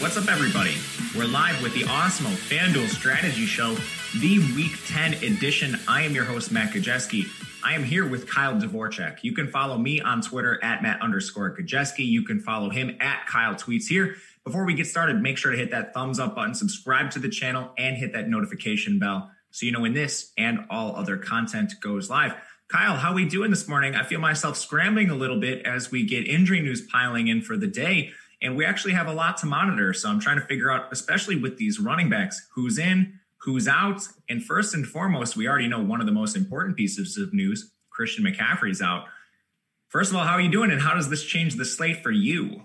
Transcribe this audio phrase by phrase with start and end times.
[0.00, 0.76] What's up, everybody?
[1.16, 3.74] We're live with the Awesemo FanDuel Strategy Show,
[4.20, 5.76] the Week 10 edition.
[5.88, 7.26] I am your host, Matt Gajewski.
[7.64, 9.24] I am here with Kyle Dvorchak.
[9.24, 12.06] You can follow me on Twitter at Matt underscore Gajewski.
[12.06, 14.14] You can follow him at Kyle Tweets here.
[14.44, 17.28] Before we get started, make sure to hit that thumbs up button, subscribe to the
[17.28, 21.72] channel, and hit that notification bell so you know when this and all other content
[21.82, 22.34] goes live.
[22.68, 23.96] Kyle, how we doing this morning?
[23.96, 27.56] I feel myself scrambling a little bit as we get injury news piling in for
[27.56, 28.12] the day.
[28.40, 29.92] And we actually have a lot to monitor.
[29.92, 34.02] So I'm trying to figure out, especially with these running backs, who's in, who's out.
[34.28, 37.72] And first and foremost, we already know one of the most important pieces of news
[37.90, 39.06] Christian McCaffrey's out.
[39.88, 40.70] First of all, how are you doing?
[40.70, 42.62] And how does this change the slate for you?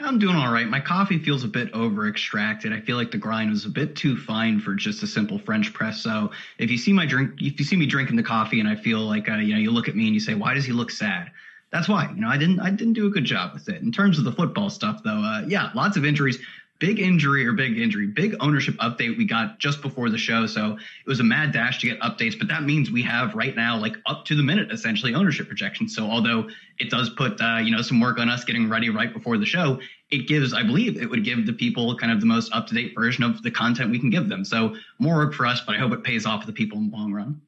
[0.00, 0.66] I'm doing all right.
[0.66, 2.72] My coffee feels a bit over extracted.
[2.72, 5.72] I feel like the grind was a bit too fine for just a simple French
[5.72, 6.02] press.
[6.02, 8.74] So if you see my drink, if you see me drinking the coffee and I
[8.74, 10.72] feel like, uh, you know, you look at me and you say, why does he
[10.72, 11.30] look sad?
[11.72, 13.82] That's why you know I didn't I didn't do a good job with it.
[13.82, 16.38] In terms of the football stuff, though, uh, yeah, lots of injuries.
[16.78, 20.46] Big injury or big injury, big ownership update we got just before the show.
[20.46, 23.54] So it was a mad dash to get updates, but that means we have right
[23.54, 25.94] now like up to the minute essentially ownership projections.
[25.94, 26.48] So although
[26.80, 29.46] it does put uh, you know some work on us getting ready right before the
[29.46, 32.66] show, it gives I believe it would give the people kind of the most up
[32.66, 34.44] to date version of the content we can give them.
[34.44, 36.90] So more work for us, but I hope it pays off for the people in
[36.90, 37.40] the long run.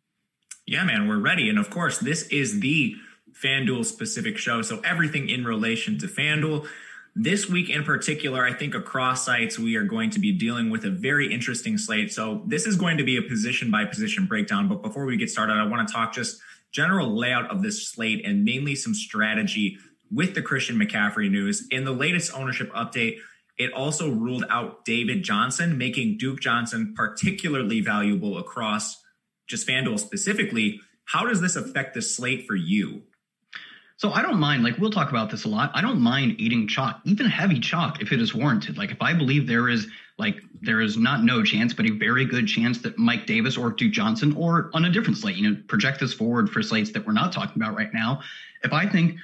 [0.65, 2.95] Yeah, man, we're ready, and of course this is the
[3.43, 4.63] FanDuel specific show.
[4.63, 6.67] So everything in relation to FanDuel.
[7.17, 10.85] This week in particular, I think across sites, we are going to be dealing with
[10.85, 12.13] a very interesting slate.
[12.13, 14.67] So this is going to be a position by position breakdown.
[14.69, 16.41] But before we get started, I want to talk just
[16.73, 19.79] general layout of this slate and mainly some strategy
[20.11, 21.69] with the Christian McCaffrey news.
[21.71, 23.19] In the latest ownership update,
[23.57, 29.01] it also ruled out David Johnson, making Duke Johnson particularly valuable across
[29.47, 30.81] just FanDuel specifically.
[31.05, 33.03] How does this affect the slate for you?
[33.97, 35.71] So I don't mind, like we'll talk about this a lot.
[35.73, 38.77] I don't mind eating chalk, even heavy chalk, if it is warranted.
[38.77, 39.87] Like if I believe there is
[40.19, 43.71] like there is not no chance, but a very good chance that Mike Davis or
[43.71, 47.07] Duke Johnson or on a different slate, you know, project this forward for slates that
[47.07, 48.21] we're not talking about right now.
[48.63, 49.17] If I think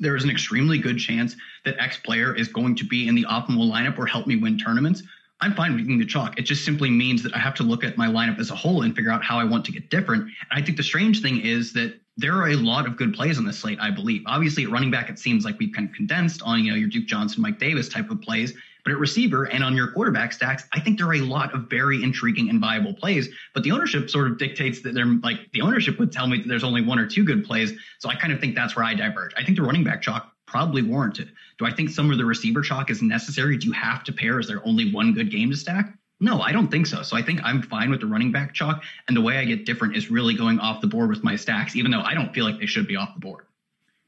[0.00, 3.24] there is an extremely good chance that X player is going to be in the
[3.24, 5.02] optimal lineup or help me win tournaments,
[5.40, 6.38] I'm fine with eating the chalk.
[6.38, 8.82] It just simply means that I have to look at my lineup as a whole
[8.82, 10.22] and figure out how I want to get different.
[10.22, 13.38] And I think the strange thing is that there are a lot of good plays
[13.38, 14.22] on this slate, I believe.
[14.26, 16.88] Obviously, at running back, it seems like we've kind of condensed on, you know, your
[16.88, 18.52] Duke Johnson, Mike Davis type of plays.
[18.84, 21.70] But at receiver and on your quarterback stacks, I think there are a lot of
[21.70, 23.28] very intriguing and viable plays.
[23.54, 26.48] But the ownership sort of dictates that they're like the ownership would tell me that
[26.48, 27.72] there's only one or two good plays.
[28.00, 29.32] So I kind of think that's where I diverge.
[29.36, 31.30] I think the running back chalk probably warranted.
[31.58, 33.56] Do I think some of the receiver chalk is necessary?
[33.58, 34.40] Do you have to pair?
[34.40, 35.94] Is there only one good game to stack?
[36.20, 37.02] No, I don't think so.
[37.02, 38.82] So I think I'm fine with the running back chalk.
[39.06, 41.76] And the way I get different is really going off the board with my stacks,
[41.76, 43.44] even though I don't feel like they should be off the board.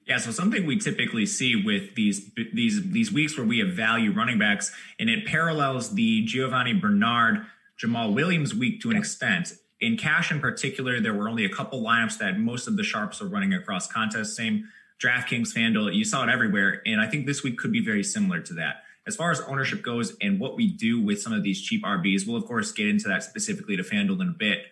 [0.06, 4.12] Yeah, so something we typically see with these these these weeks where we have value
[4.12, 7.46] running backs, and it parallels the Giovani Bernard
[7.80, 9.52] Jamaal Williams week to an extent.
[9.80, 13.22] In cash in particular, there were only a couple lineups that most of the sharps
[13.22, 14.36] are running across contests.
[14.36, 18.02] Same DraftKings, FanDuel, you saw it everywhere, and I think this week could be very
[18.02, 21.42] similar to that as far as ownership goes and what we do with some of
[21.42, 24.66] these cheap RBs, we'll of course get into that specifically to FanDuel in a bit.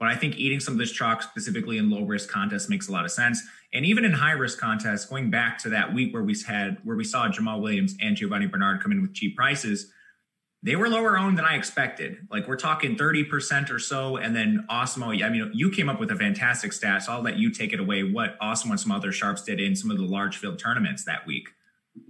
[0.00, 2.92] But I think eating some of this chalk specifically in low risk contests makes a
[2.92, 3.40] lot of sense.
[3.72, 6.96] And even in high risk contests, going back to that week where we had where
[6.96, 9.92] we saw Jamaal Williams and Giovani Bernard come in with cheap prices,
[10.64, 12.26] they were lower owned than I expected.
[12.32, 14.16] Like we're talking 30% or so.
[14.16, 17.04] And then Awesemo, I mean, you came up with a fantastic stat.
[17.04, 18.02] So I'll let you take it away.
[18.02, 21.24] What Awesemo and some other sharps did in some of the large field tournaments that
[21.24, 21.48] week.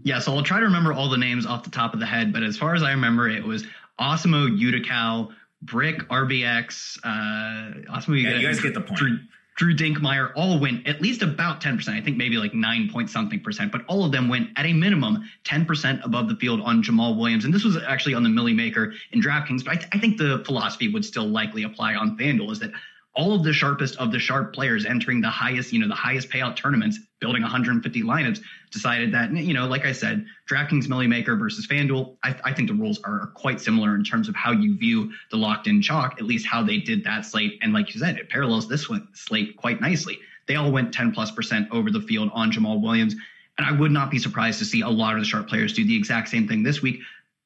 [0.02, 2.32] Yeah, so I'll try to remember all the names off the top of the head,
[2.32, 3.64] but as far as I remember, it was
[4.00, 5.30] Awesemo, Utical,
[5.62, 8.22] Brick, RBX, uh, Awesemo.
[8.22, 8.98] Yeah, you guys get the point.
[8.98, 9.18] Drew,
[9.56, 11.88] Drew Dinkmeyer all went at least about 10%.
[11.88, 14.72] I think maybe like nine point something percent, but all of them went at a
[14.72, 17.44] minimum 10% above the field on Jamaal Williams.
[17.44, 20.18] And this was actually on the Milly Maker in DraftKings, but I, th- I think
[20.18, 22.72] the philosophy would still likely apply on FanDuel is that
[23.16, 26.28] all of the sharpest of the sharp players entering the highest, you know, the highest
[26.30, 28.40] payout tournaments, building 150 lineups,
[28.72, 32.68] decided that, you know, like I said, DraftKings Milly Maker versus FanDuel, I, I think
[32.68, 36.16] the rules are quite similar in terms of how you view the locked in chalk,
[36.18, 37.58] at least how they did that slate.
[37.62, 40.18] And like you said, it parallels this one slate quite nicely.
[40.46, 43.14] They all went 10 plus percent over the field on Jamaal Williams.
[43.56, 45.86] And I would not be surprised to see a lot of the sharp players do
[45.86, 47.00] the exact same thing this week.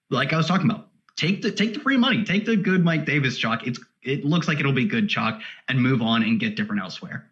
[0.08, 3.04] Like I was talking about, take the take the free money, take the good Mike
[3.04, 3.66] Davis chalk.
[3.66, 7.30] It's it looks like it'll be good chalk and move on and get different elsewhere.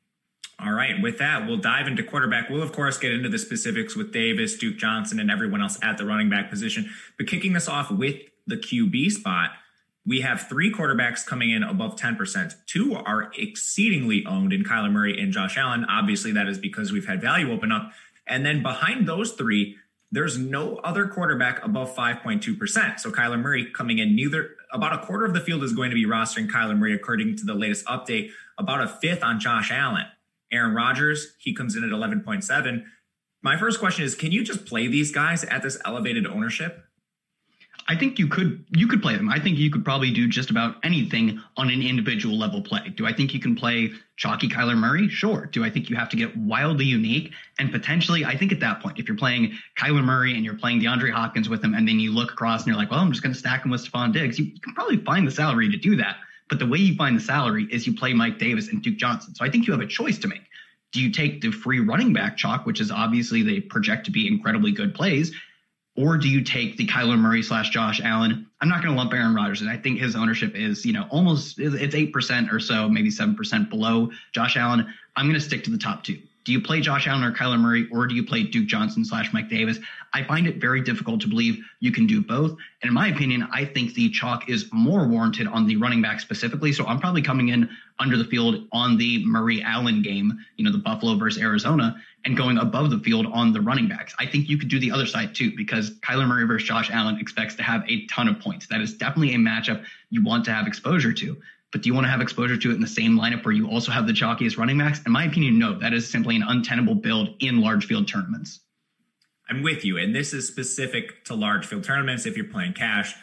[0.59, 1.01] All right.
[1.03, 2.49] With that, we'll dive into quarterback.
[2.49, 5.99] We'll, of course, get into the specifics with Davis, Duke Johnson, and everyone else at
[5.99, 6.91] the running back position.
[7.19, 8.17] But kicking this off with
[8.47, 9.51] the QB spot,
[10.07, 12.55] we have three quarterbacks coming in above 10%.
[12.67, 15.85] Two are exceedingly owned in Kyler Murray and Josh Allen.
[15.85, 17.91] Obviously, that is because we've had value open up.
[18.27, 19.77] And then behind those three,
[20.13, 23.01] there's no other quarterback above 5.2%.
[23.01, 25.95] So Kyler Murray coming in, neither about a quarter of the field is going to
[25.95, 30.07] be rostering Kyler Murray, according to the latest update, about a fifth on Josh Allen.
[30.53, 32.85] Aaron Rodgers, he comes in at 11.7.
[33.43, 36.85] My first question is can you just play these guys at this elevated ownership?
[37.89, 39.29] I think you could you could play them.
[39.29, 42.89] I think you could probably do just about anything on an individual level play.
[42.97, 45.09] Do I think you can play chalky Kyler Murray?
[45.09, 45.47] Sure.
[45.47, 48.25] Do I think you have to get wildly unique and potentially?
[48.25, 51.49] I think at that point, if you're playing Kyler Murray and you're playing DeAndre Hopkins
[51.49, 53.39] with him, and then you look across and you're like, well, I'm just going to
[53.39, 56.17] stack him with Stefon Diggs, you, you can probably find the salary to do that.
[56.49, 59.35] But the way you find the salary is you play Mike Davis and Duke Johnson.
[59.35, 60.43] So I think you have a choice to make.
[60.93, 64.27] Do you take the free running back chalk, which is obviously they project to be
[64.27, 65.33] incredibly good plays,
[65.97, 68.47] or do you take the Kyler Murray slash Josh Allen?
[68.61, 69.69] I'm not going to lump Aaron Rodgers in.
[69.69, 73.35] I think his ownership is, you know, almost it's eight percent or so, maybe seven
[73.35, 74.87] percent below Josh Allen.
[75.17, 76.19] I'm going to stick to the top two.
[76.47, 79.33] Do you play Josh Allen or Kyler Murray, or do you play Duke Johnson slash
[79.33, 79.81] Mike Davis?
[80.15, 82.53] I find it very difficult to believe you can do both.
[82.83, 86.21] And in my opinion, I think the chalk is more warranted on the running back
[86.21, 86.73] specifically.
[86.73, 90.71] So I'm probably coming in under the field on the Murray Allen game, you know,
[90.71, 94.15] the Buffalo versus Arizona, and going above the field on the running backs.
[94.21, 97.19] I think you could do the other side too, because Kyler Murray versus Josh Allen
[97.19, 98.69] expects to have a ton of points.
[98.69, 101.43] That is definitely a matchup you want to have exposure to.
[101.77, 103.69] But do you want to have exposure to it in the same lineup where you
[103.69, 105.03] also have the chalkiest running backs?
[105.05, 105.79] In my opinion, no.
[105.79, 108.61] That is simply an untenable build in large field tournaments.
[109.51, 109.99] I'm with you.
[109.99, 112.25] And this is specific to large field tournaments.
[112.25, 113.15] If you're playing cash,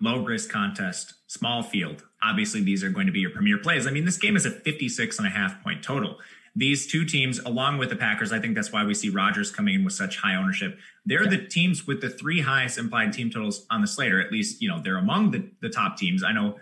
[0.00, 3.86] low risk contest, small field, obviously these are going to be your premier plays.
[3.86, 6.16] I mean, this game is a 56 and a half point total.
[6.56, 9.74] These two teams, along with the Packers, I think that's why we see Rodgers coming
[9.74, 10.78] in with such high ownership.
[11.04, 11.36] They're yeah.
[11.36, 14.62] the teams with the three highest implied team totals on the slate, or at least,
[14.62, 16.24] you know, they're among the, the top teams.
[16.24, 16.56] I know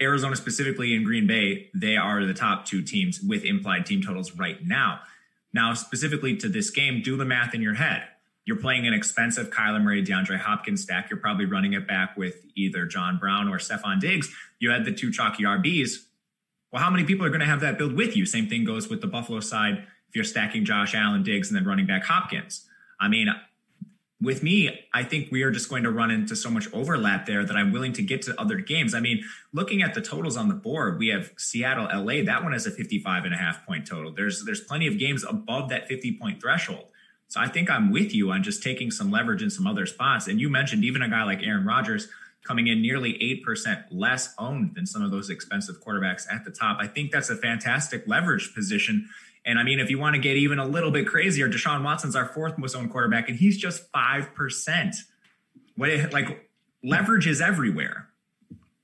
[0.00, 4.32] Arizona specifically in Green Bay, they are the top two teams with implied team totals
[4.36, 5.00] right now.
[5.52, 8.04] Now, specifically to this game, do the math in your head.
[8.44, 11.10] You're playing an expensive Kyler Murray, DeAndre Hopkins stack.
[11.10, 14.32] You're probably running it back with either John Brown or Stefon Diggs.
[14.58, 16.04] You had the two chalky RBs.
[16.72, 18.26] Well, how many people are going to have that build with you?
[18.26, 21.66] Same thing goes with the Buffalo side if you're stacking Josh Allen, Diggs, and then
[21.66, 22.66] running back Hopkins.
[22.98, 23.28] I mean,
[24.22, 27.44] with me, I think we are just going to run into so much overlap there
[27.44, 28.94] that I'm willing to get to other games.
[28.94, 32.22] I mean, looking at the totals on the board, we have Seattle, LA.
[32.24, 34.12] That one has a 55 and a half point total.
[34.12, 36.86] There's there's plenty of games above that 50 point threshold.
[37.28, 40.26] So I think I'm with you on just taking some leverage in some other spots.
[40.26, 42.08] And you mentioned even a guy like Aaron Rodgers
[42.44, 43.12] coming in nearly
[43.46, 46.78] 8% less owned than some of those expensive quarterbacks at the top.
[46.80, 49.08] I think that's a fantastic leverage position
[49.44, 52.14] and I mean, if you want to get even a little bit crazier, Deshaun Watson's
[52.14, 54.96] our fourth most owned quarterback, and he's just 5%.
[55.76, 56.50] What, like,
[56.84, 58.10] leverage is everywhere.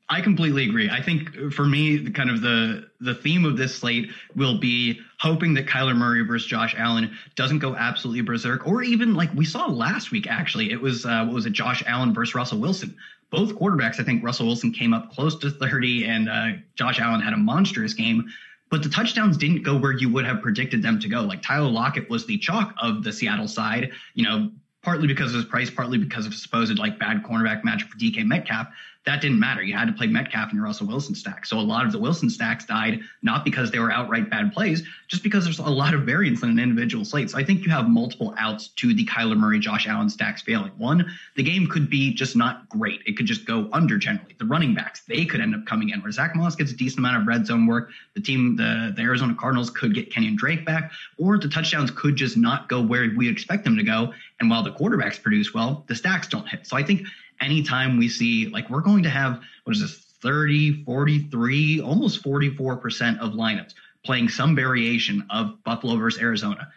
[0.08, 0.88] I completely agree.
[0.88, 5.54] I think for me, kind of the the theme of this slate will be hoping
[5.54, 9.66] that Kyler Murray versus Josh Allen doesn't go absolutely berserk, or even like we saw
[9.66, 10.28] last week.
[10.28, 11.52] Actually, it was uh, what was it?
[11.52, 12.96] Josh Allen versus Russell Wilson.
[13.30, 17.20] Both quarterbacks, I think Russell Wilson came up close to 30, and uh, Josh Allen
[17.20, 18.28] had a monstrous game
[18.70, 21.22] but the touchdowns didn't go where you would have predicted them to go.
[21.22, 24.50] Like Tyler Lockett was the chalk of the Seattle side, you know,
[24.82, 28.24] partly because of his price, partly because of supposed like bad cornerback matchup for DK
[28.24, 28.68] Metcalf
[29.06, 29.62] that didn't matter.
[29.62, 31.46] You had to play Metcalf in your Russell Wilson stack.
[31.46, 34.82] So a lot of the Wilson stacks died not because they were outright bad plays,
[35.06, 37.30] just because there's a lot of variance in an individual slate.
[37.30, 40.72] So I think you have multiple outs to the Kyler Murray, Josh Allen stacks failing.
[40.76, 43.00] One, the game could be just not great.
[43.06, 44.34] It could just go under generally.
[44.38, 46.98] The running backs, they could end up coming in where Zach Moss gets a decent
[46.98, 47.90] amount of red zone work.
[48.14, 52.16] The team, the, the Arizona Cardinals could get Kenyan Drake back, or the touchdowns could
[52.16, 54.12] just not go where we expect them to go.
[54.40, 56.66] And while the quarterbacks produce well, the stacks don't hit.
[56.66, 57.06] So I think
[57.40, 63.18] anytime we see like we're going to have what is this 30 43 almost 44%
[63.18, 63.74] of lineups
[64.04, 66.68] playing some variation of buffalo versus arizona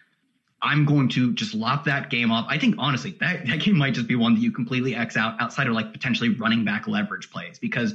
[0.61, 3.93] i'm going to just lop that game off i think honestly that, that game might
[3.93, 7.31] just be one that you completely x out outside of like potentially running back leverage
[7.31, 7.93] plays because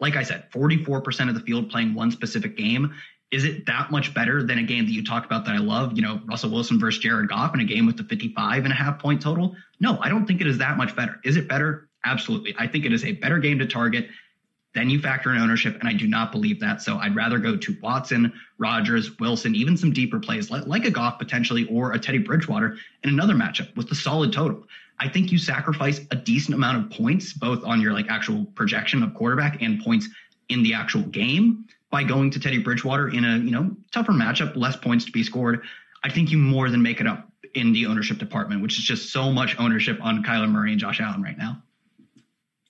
[0.00, 2.92] like i said 44% of the field playing one specific game
[3.32, 5.94] is it that much better than a game that you talk about that I love,
[5.96, 8.76] you know, Russell Wilson versus Jared Goff in a game with the 55 and a
[8.76, 9.56] half point total?
[9.80, 11.18] No, I don't think it is that much better.
[11.24, 11.88] Is it better?
[12.04, 12.54] Absolutely.
[12.58, 14.08] I think it is a better game to target.
[14.74, 16.80] Then you factor in ownership, and I do not believe that.
[16.80, 21.18] So I'd rather go to Watson, Rodgers, Wilson, even some deeper plays like a Goff
[21.18, 24.64] potentially or a Teddy Bridgewater in another matchup with the solid total.
[24.98, 29.02] I think you sacrifice a decent amount of points, both on your like actual projection
[29.02, 30.08] of quarterback and points
[30.48, 34.56] in the actual game by going to Teddy Bridgewater in a you know tougher matchup,
[34.56, 35.62] less points to be scored.
[36.04, 39.12] I think you more than make it up in the ownership department, which is just
[39.12, 41.62] so much ownership on Kyler Murray and Josh Allen right now.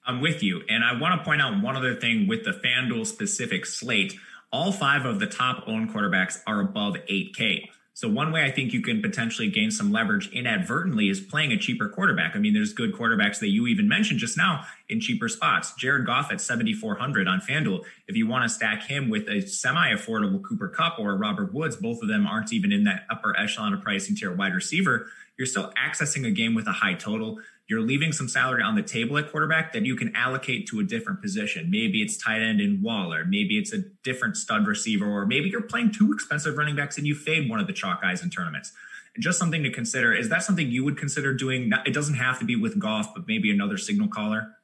[0.04, 0.62] I'm with you.
[0.68, 4.14] And I want to point out one other thing with the FanDuel specific slate.
[4.52, 7.68] All five of the top owned quarterbacks are above 8K.
[7.94, 11.59] So one way I think you can potentially gain some leverage inadvertently is playing a
[11.59, 12.35] cheaper quarterback.
[12.35, 15.72] I mean, there's good quarterbacks that you even mentioned just now in cheaper spots.
[15.75, 17.82] Jared Goff at 7,400 on FanDuel.
[18.06, 22.02] If you want to stack him with a semi-affordable Cooper Kupp or Robert Woods, both
[22.02, 25.08] of them aren't even in that upper echelon of pricing tier wide receiver.
[25.37, 27.40] You're still accessing a game with a high total
[27.72, 30.84] you're leaving some salary on the table at quarterback that you can allocate to a
[30.84, 31.70] different position.
[31.70, 35.62] Maybe it's tight end in Waller, maybe it's a different stud receiver, or maybe you're
[35.62, 38.72] playing two expensive running backs and you fade one of the chalk guys in tournaments.
[39.18, 40.12] Just something to consider.
[40.12, 41.70] Is that something you would consider doing?
[41.87, 44.54] It doesn't have to be with Goff, but maybe another signal caller.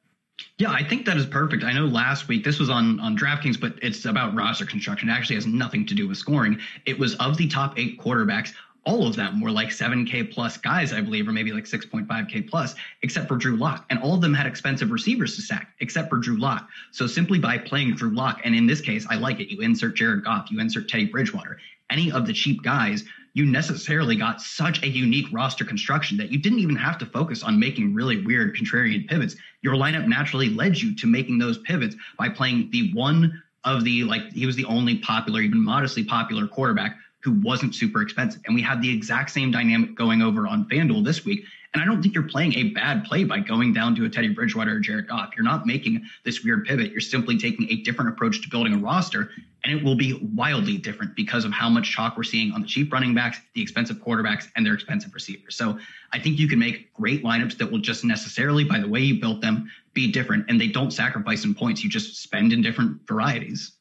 [0.57, 1.63] Yeah, I think that is perfect.
[1.63, 5.09] I know last week this was on on DraftKings, but it's about roster construction.
[5.09, 6.59] It actually has nothing to do with scoring.
[6.85, 8.53] It was of the top eight quarterbacks
[8.85, 12.75] all of them were like 7K plus guys, I believe, or maybe like 6.5K plus,
[13.03, 13.85] except for Drew Lock.
[13.89, 16.67] And all of them had expensive receivers to sack, except for Drew Lock.
[16.91, 19.51] So simply by playing Drew Lock, and in this case, I like it.
[19.51, 23.03] You insert Jared Goff, you insert Teddy Bridgewater, any of the cheap guys,
[23.39, 27.41] you necessarily got such a unique roster construction that you didn't even have to focus
[27.41, 29.37] on making really weird contrarian pivots.
[29.61, 34.03] Your lineup naturally led you to making those pivots by playing the one of the
[34.03, 38.41] like he was the only popular, even modestly popular quarterback who wasn't super expensive.
[38.45, 41.45] And we had the exact same dynamic going over on FanDuel this week.
[41.73, 44.29] And I don't think you're playing a bad play by going down to a Teddy
[44.29, 45.31] Bridgewater or Jared Goff.
[45.35, 46.91] You're not making this weird pivot.
[46.91, 49.29] You're simply taking a different approach to building a roster.
[49.63, 52.67] And it will be wildly different because of how much chalk we're seeing on the
[52.67, 55.55] cheap running backs, the expensive quarterbacks, and their expensive receivers.
[55.55, 55.77] So
[56.11, 59.19] I think you can make great lineups that will just necessarily, by the way you
[59.19, 60.45] built them, be different.
[60.49, 61.83] And they don't sacrifice in points.
[61.83, 63.73] You just spend in different varieties.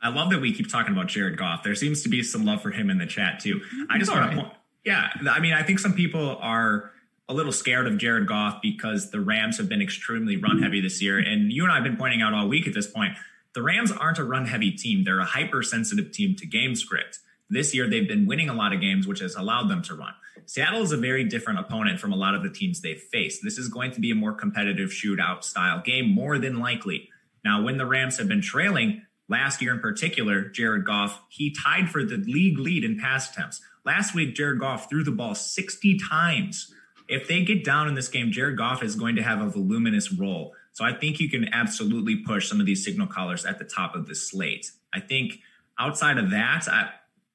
[0.00, 1.64] I love that we keep talking about Jared Goff.
[1.64, 3.60] There seems to be some love for him in the chat too.
[3.90, 4.34] I just want right.
[4.36, 4.54] to point,
[4.88, 5.10] yeah.
[5.30, 6.92] I mean, I think some people are
[7.28, 11.02] a little scared of Jared Goff because the Rams have been extremely run heavy this
[11.02, 11.18] year.
[11.18, 13.12] And you and I have been pointing out all week at this point,
[13.52, 15.04] the Rams aren't a run heavy team.
[15.04, 17.18] They're a hypersensitive team to game script.
[17.50, 20.14] This year, they've been winning a lot of games, which has allowed them to run.
[20.46, 23.42] Seattle is a very different opponent from a lot of the teams they've faced.
[23.44, 27.10] This is going to be a more competitive shootout style game, more than likely.
[27.44, 31.90] Now, when the Rams have been trailing, Last year in particular, Jared Goff, he tied
[31.90, 33.60] for the league lead in pass attempts.
[33.88, 36.74] Last week, Jared Goff threw the ball 60 times.
[37.08, 40.12] If they get down in this game, Jared Goff is going to have a voluminous
[40.12, 40.52] role.
[40.72, 43.94] So I think you can absolutely push some of these signal callers at the top
[43.94, 44.70] of the slate.
[44.92, 45.40] I think
[45.78, 46.90] outside of that, I,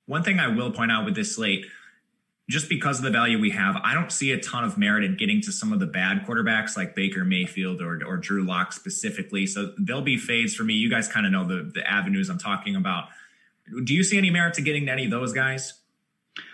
[0.06, 1.66] one thing I will point out with this slate,
[2.48, 5.18] just because of the value we have, I don't see a ton of merit in
[5.18, 9.48] getting to some of the bad quarterbacks like Baker Mayfield or, or Drew Lock specifically.
[9.48, 10.76] So there'll be fades for me.
[10.76, 13.06] You guys kind of know the, the avenues I'm talking about.
[13.86, 15.80] Do you see any merit to getting to any of those guys?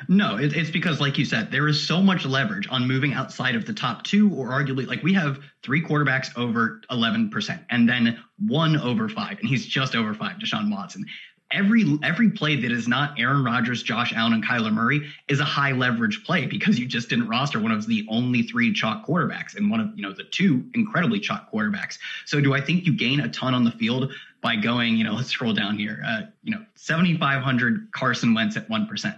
[0.07, 3.55] No, it, it's because, like you said, there is so much leverage on moving outside
[3.55, 8.19] of the top two, or arguably, like we have three quarterbacks over 11%, and then
[8.45, 11.05] one over five, and he's just over five, Deshaun Watson
[11.51, 15.45] every every play that is not Aaron Rodgers, Josh Allen, and Kyler Murray is a
[15.45, 19.55] high leverage play because you just didn't roster one of the only three chalk quarterbacks
[19.55, 21.97] and one of you know the two incredibly chalk quarterbacks.
[22.25, 24.97] So do I think you gain a ton on the field by going?
[24.97, 26.01] You know, let's scroll down here.
[26.05, 29.15] Uh, you know, seventy five hundred Carson Wentz at one percent.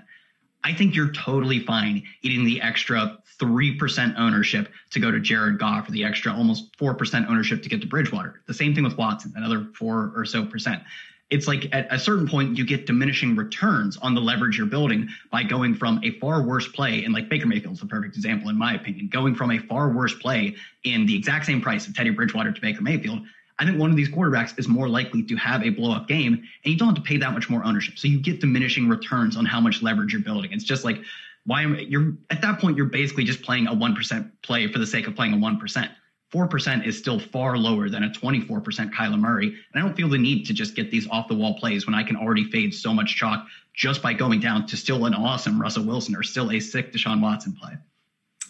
[0.63, 5.89] I think you're totally fine eating the extra 3% ownership to go to Jared Goff
[5.89, 8.41] or the extra almost 4% ownership to get to Bridgewater.
[8.45, 10.83] The same thing with Watson, another 4 or so percent
[11.31, 15.07] it's like at a certain point you get diminishing returns on the leverage you're building
[15.31, 18.57] by going from a far worse play and like Baker Mayfield's the perfect example in
[18.57, 22.11] my opinion going from a far worse play in the exact same price of Teddy
[22.11, 23.21] Bridgewater to Baker Mayfield
[23.61, 26.33] I think one of these quarterbacks is more likely to have a blow up game
[26.33, 29.37] and you don't have to pay that much more ownership so you get diminishing returns
[29.37, 30.99] on how much leverage you're building it's just like
[31.45, 34.87] why am you're at that point you're basically just playing a 1% play for the
[34.87, 35.89] sake of playing a 1%
[36.33, 38.63] 4% is still far lower than a 24%
[38.93, 39.47] Kyler Murray.
[39.47, 41.93] And I don't feel the need to just get these off the wall plays when
[41.93, 45.61] I can already fade so much chalk just by going down to still an awesome
[45.61, 47.73] Russell Wilson or still a sick Deshaun Watson play.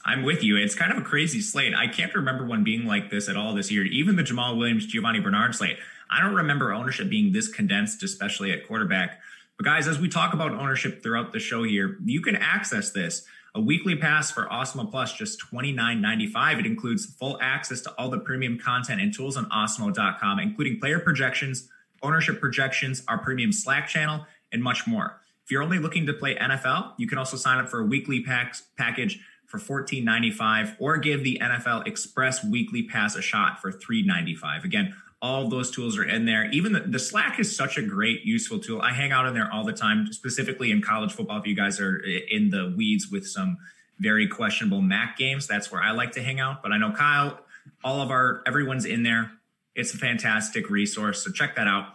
[0.05, 0.57] I'm with you.
[0.57, 1.73] It's kind of a crazy slate.
[1.75, 3.83] I can't remember one being like this at all this year.
[3.85, 5.77] Even the Jamaal Williams, Giovani Bernard slate.
[6.09, 9.21] I don't remember ownership being this condensed, especially at quarterback.
[9.57, 13.25] But guys, as we talk about ownership throughout the show here, you can access this.
[13.53, 16.59] A weekly pass for Awesemo Plus, just $29.95.
[16.59, 20.99] It includes full access to all the premium content and tools on awesemo.com, including player
[20.99, 21.69] projections,
[22.01, 25.19] ownership projections, our premium Slack channel, and much more.
[25.43, 28.23] If you're only looking to play NFL, you can also sign up for a weekly
[28.23, 29.19] packs, package
[29.51, 34.63] for $14.95 or give the NFL Express weekly pass a shot for $3.95.
[34.63, 36.49] Again, all those tools are in there.
[36.51, 38.81] Even the, the, Slack is such a great, useful tool.
[38.81, 41.37] I hang out in there all the time, specifically in college football.
[41.37, 43.57] If you guys are in the weeds with some
[43.99, 46.63] very questionable MAC games, that's where I like to hang out.
[46.63, 47.39] But I know Kyle,
[47.83, 49.31] all of our, everyone's in there.
[49.75, 51.23] It's a fantastic resource.
[51.23, 51.87] So check that out.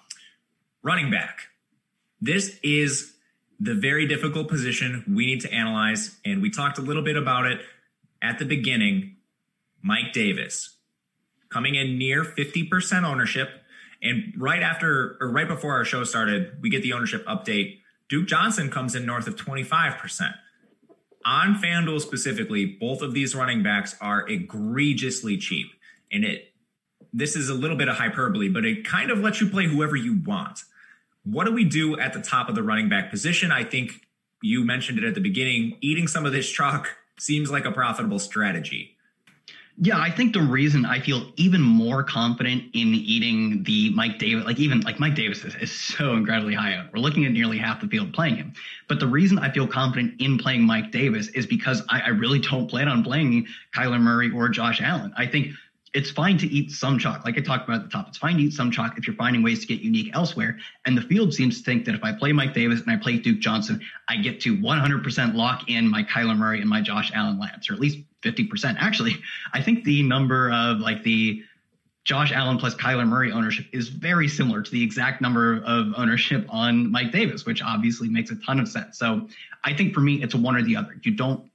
[0.82, 1.48] Running back.
[2.20, 3.15] This is
[3.58, 7.46] the very difficult position we need to analyze, and we talked a little bit about
[7.46, 7.60] it
[8.22, 9.16] at the beginning.
[9.82, 10.76] Mike Davis
[11.48, 13.48] coming in near 50% ownership.
[14.02, 17.78] And right after or right before our show started, we get the ownership update.
[18.08, 20.34] Duke Johnson comes in north of 25%.
[21.25, 25.68] On FanDuel specifically, both of these running backs are egregiously cheap.
[26.12, 26.52] And it
[27.12, 29.96] this is a little bit of hyperbole, but it kind of lets you play whoever
[29.96, 30.64] you want.
[31.26, 33.50] What do we do at the top of the running back position?
[33.50, 34.06] I think
[34.42, 35.76] you mentioned it at the beginning.
[35.80, 38.97] Eating some of this chalk seems like a profitable strategy.
[39.78, 44.47] Yeah, I think the reason I feel even more confident in eating the Mike Davis,
[44.47, 46.95] like even like Mike Davis is, is so incredibly high up.
[46.95, 48.54] We're looking at nearly half the field playing him.
[48.88, 52.38] But the reason I feel confident in playing Mike Davis is because I, I really
[52.38, 55.12] don't plan on playing Kyler Murray or Josh Allen.
[55.14, 55.49] I think
[55.96, 57.24] it's fine to eat some chalk.
[57.24, 59.16] Like I talked about at the top, it's fine to eat some chalk if you're
[59.16, 60.58] finding ways to get unique elsewhere.
[60.84, 63.16] And the field seems to think that if I play Mike Davis and I play
[63.16, 67.38] Duke Johnson, I get to 100% lock in my Kyler Murray and my Josh Allen
[67.38, 68.76] lands, or at least 50%.
[68.78, 69.16] Actually,
[69.54, 71.42] I think the number of like the
[72.04, 76.44] Josh Allen plus Kyler Murray ownership is very similar to the exact number of ownership
[76.50, 78.98] on Mike Davis, which obviously makes a ton of sense.
[78.98, 79.26] So
[79.64, 80.94] I think for me, it's one or the other.
[81.02, 81.50] You don't,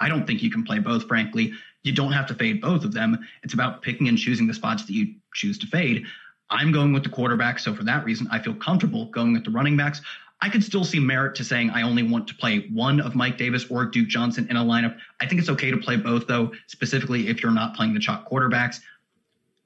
[0.00, 1.52] I don't think you can play both, frankly
[1.84, 3.18] you don't have to fade both of them.
[3.42, 6.04] It's about picking and choosing the spots that you choose to fade.
[6.50, 7.58] I'm going with the quarterback.
[7.58, 10.00] So for that reason, I feel comfortable going with the running backs.
[10.40, 13.38] I could still see merit to saying I only want to play one of Mike
[13.38, 14.96] Davis or Duke Johnson in a lineup.
[15.20, 18.28] I think it's okay to play both though, specifically if you're not playing the chalk
[18.28, 18.80] quarterbacks.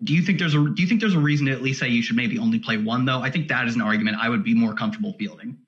[0.04, 1.88] Do you think there's a do you think there's a reason to at least say
[1.88, 3.20] you should maybe only play one though?
[3.20, 5.58] I think that is an argument I would be more comfortable fielding.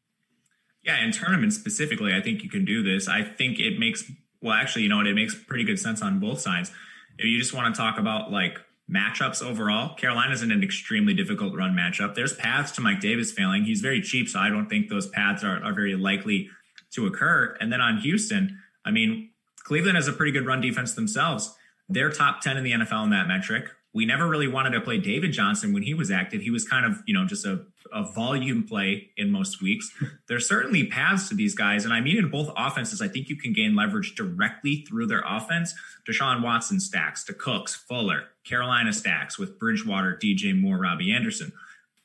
[0.85, 3.09] Yeah, in tournaments specifically, I think you can do this.
[3.09, 4.11] I think it makes
[4.43, 5.07] well, actually, you know what?
[5.07, 6.71] It makes pretty good sense on both sides.
[7.19, 8.59] If you just want to talk about like
[8.91, 12.15] matchups overall, Carolina's in an extremely difficult run matchup.
[12.15, 13.65] There's paths to Mike Davis failing.
[13.65, 16.49] He's very cheap, so I don't think those paths are, are very likely
[16.93, 17.57] to occur.
[17.61, 19.31] And then on Houston, I mean,
[19.65, 21.55] Cleveland has a pretty good run defense themselves.
[21.89, 23.71] They're top 10 in the NFL in that metric.
[23.93, 26.43] We never really wanted to play David Johnson when he was active.
[26.43, 29.93] He was kind of, you know, just a a volume play in most weeks.
[30.29, 33.03] There's certainly paths to these guys, and I mean in both offenses.
[33.03, 35.75] I think you can gain leverage directly through their offense.
[36.09, 41.53] Deshaun Watson stacks to Cooks, Fuller, Carolina stacks with Bridgewater, DJ Moore, Robbie Anderson.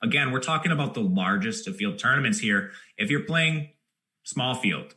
[0.02, 2.72] Again, we're talking about the largest of field tournaments here.
[2.98, 3.70] If you're playing
[4.24, 4.96] small field,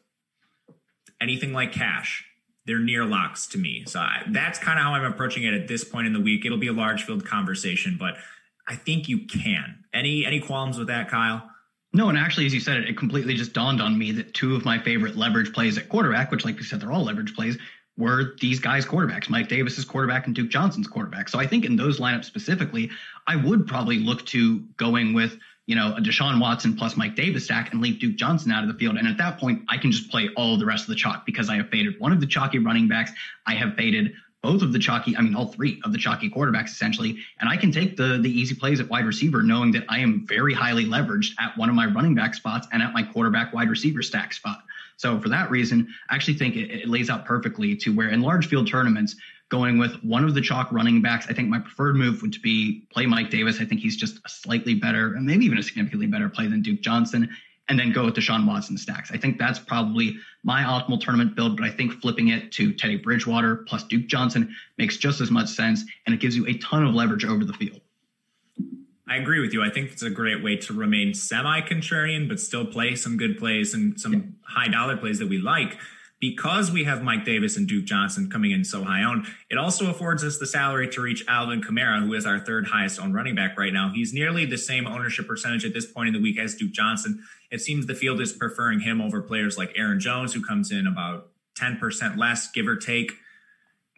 [1.20, 2.24] anything like cash,
[2.68, 3.82] they're near locks to me.
[3.86, 6.44] So I, that's kind of how I'm approaching it at this point in the week.
[6.44, 8.14] It'll be a large field conversation, but
[8.68, 9.84] I think you can.
[9.92, 11.50] Any any qualms with that, Kyle?
[11.94, 14.54] No, and actually, as you said it, it completely just dawned on me that two
[14.54, 17.56] of my favorite leverage plays at quarterback, which, like you said, they're all leverage plays,
[17.96, 19.30] were these guys' quarterbacks.
[19.30, 21.30] Mike Davis's quarterback and Duke Johnson's quarterback.
[21.30, 22.90] So I think in those lineups specifically,
[23.26, 27.44] I would probably look to going with you know a Deshaun Watson plus Mike Davis
[27.44, 28.96] stack and leave Duke Johnson out of the field.
[28.96, 31.50] And at that point, I can just play all the rest of the chalk because
[31.50, 33.12] I have faded one of the chalky running backs.
[33.46, 36.68] I have faded both of the chalky, I mean, all three of the chalky quarterbacks
[36.68, 37.18] essentially.
[37.40, 40.26] And I can take the the easy plays at wide receiver, knowing that I am
[40.26, 43.68] very highly leveraged at one of my running back spots and at my quarterback wide
[43.68, 44.62] receiver stack spot.
[44.96, 48.22] So for that reason, I actually think it, it lays out perfectly to where in
[48.22, 49.16] large field tournaments,
[49.48, 52.86] going with one of the chalk running backs, I think my preferred move would be
[52.90, 53.60] play Mike Davis.
[53.60, 56.62] I think he's just a slightly better, and maybe even a significantly better play than
[56.62, 57.28] Duke Johnson
[57.68, 59.10] and then go with Deshaun Watson stacks.
[59.12, 62.96] I think that's probably my optimal tournament build, but I think flipping it to Teddy
[62.96, 66.86] Bridgewater plus Duke Johnson makes just as much sense, and it gives you a ton
[66.86, 67.80] of leverage over the field.
[69.06, 69.62] I agree with you.
[69.62, 73.38] I think it's a great way to remain semi contrarian, but still play some good
[73.38, 75.78] plays and some high dollar plays that we like
[76.20, 79.88] because we have Mike Davis and Duke Johnson coming in so high owned, it also
[79.88, 83.36] affords us the salary to reach Alvin Kamara, who is our third highest owned running
[83.36, 83.92] back right now.
[83.94, 87.22] He's nearly the same ownership percentage at this point in the week as Duke Johnson.
[87.50, 90.86] It seems the field is preferring him over players like Aaron Jones, who comes in
[90.86, 91.28] about
[91.58, 93.12] 10% less, give or take.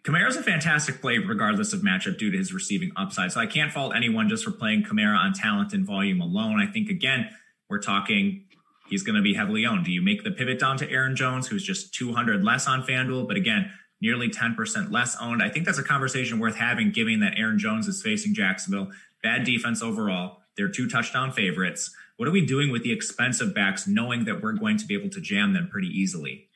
[0.03, 3.31] Kamara's a fantastic play regardless of matchup due to his receiving upside.
[3.31, 6.59] So I can't fault anyone just for playing Kamara on talent and volume alone.
[6.59, 7.29] I think, again,
[7.69, 8.45] we're talking
[8.91, 9.85] he's going to be heavily owned.
[9.85, 13.27] Do you make the pivot down to Aaron Jones, who's just 200 less on FanDuel,
[13.27, 15.41] but again, nearly 10% less owned?
[15.41, 18.91] I think that's a conversation worth having, given that Aaron Jones is facing Jacksonville.
[19.23, 20.41] Bad defense overall.
[20.57, 21.89] They're two touchdown favorites.
[22.17, 25.09] What are we doing with the expensive backs, knowing that we're going to be able
[25.09, 26.49] to jam them pretty easily?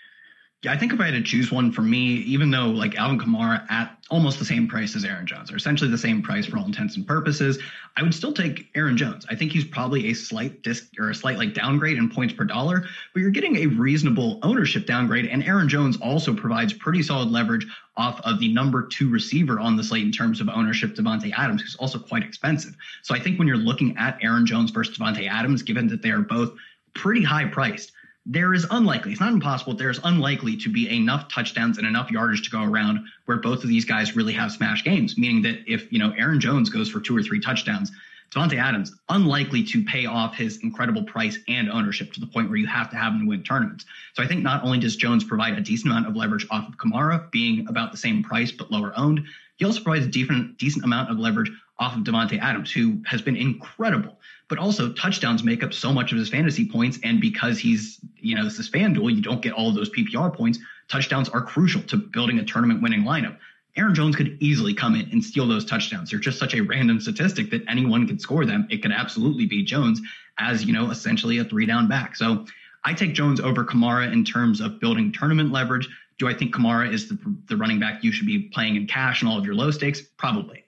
[0.66, 3.20] Yeah, I think if I had to choose one for me, even though like Alvin
[3.20, 6.58] Kamara at almost the same price as Aaron Jones, or essentially the same price for
[6.58, 7.60] all intents and purposes,
[7.96, 9.28] I would still take Aaron Jones.
[9.30, 12.46] I think he's probably a slight disc or a slight like downgrade in points per
[12.46, 15.28] dollar, but you're getting a reasonable ownership downgrade.
[15.28, 19.76] And Aaron Jones also provides pretty solid leverage off of the number two receiver on
[19.76, 22.76] the slate in terms of ownership, Davante Adams, who's also quite expensive.
[23.04, 26.10] So I think when you're looking at Aaron Jones versus Davante Adams, given that they
[26.10, 26.54] are both
[26.96, 27.92] pretty high priced,
[28.26, 32.44] there is unlikely, it's not impossible, there's unlikely to be enough touchdowns and enough yardage
[32.44, 35.18] to go around where both of these guys really have smash games.
[35.18, 37.92] Meaning that if, you know, Aaron Jones goes for two or three touchdowns,
[38.32, 42.58] Davante Adams, unlikely to pay off his incredible price and ownership to the point where
[42.58, 43.86] you have to have him to win tournaments.
[44.14, 46.78] So I think not only does Jones provide a decent amount of leverage off of
[46.78, 49.24] Kamara, being about the same price but lower owned,
[49.58, 53.22] he also provides a decent, decent amount of leverage off of Davante Adams, who has
[53.22, 54.15] been incredible.
[54.48, 58.36] But also touchdowns make up so much of his fantasy points, and because he's you
[58.36, 60.60] know this is FanDuel, you don't get all those PPR points.
[60.88, 63.38] Touchdowns are crucial to building a tournament winning lineup.
[63.78, 66.10] Aaron Jones could easily come in and steal those touchdowns.
[66.10, 68.68] They're just such a random statistic that anyone could score them.
[68.70, 70.00] It could absolutely be Jones
[70.38, 72.16] as, you know, essentially a three down back.
[72.16, 72.46] So
[72.86, 75.90] I take Jones over Kamara in terms of building tournament leverage.
[76.20, 79.22] Do I think Kamara is the, the running back you should be playing in cash
[79.22, 80.02] and all of your low stakes?
[80.02, 80.64] Probably.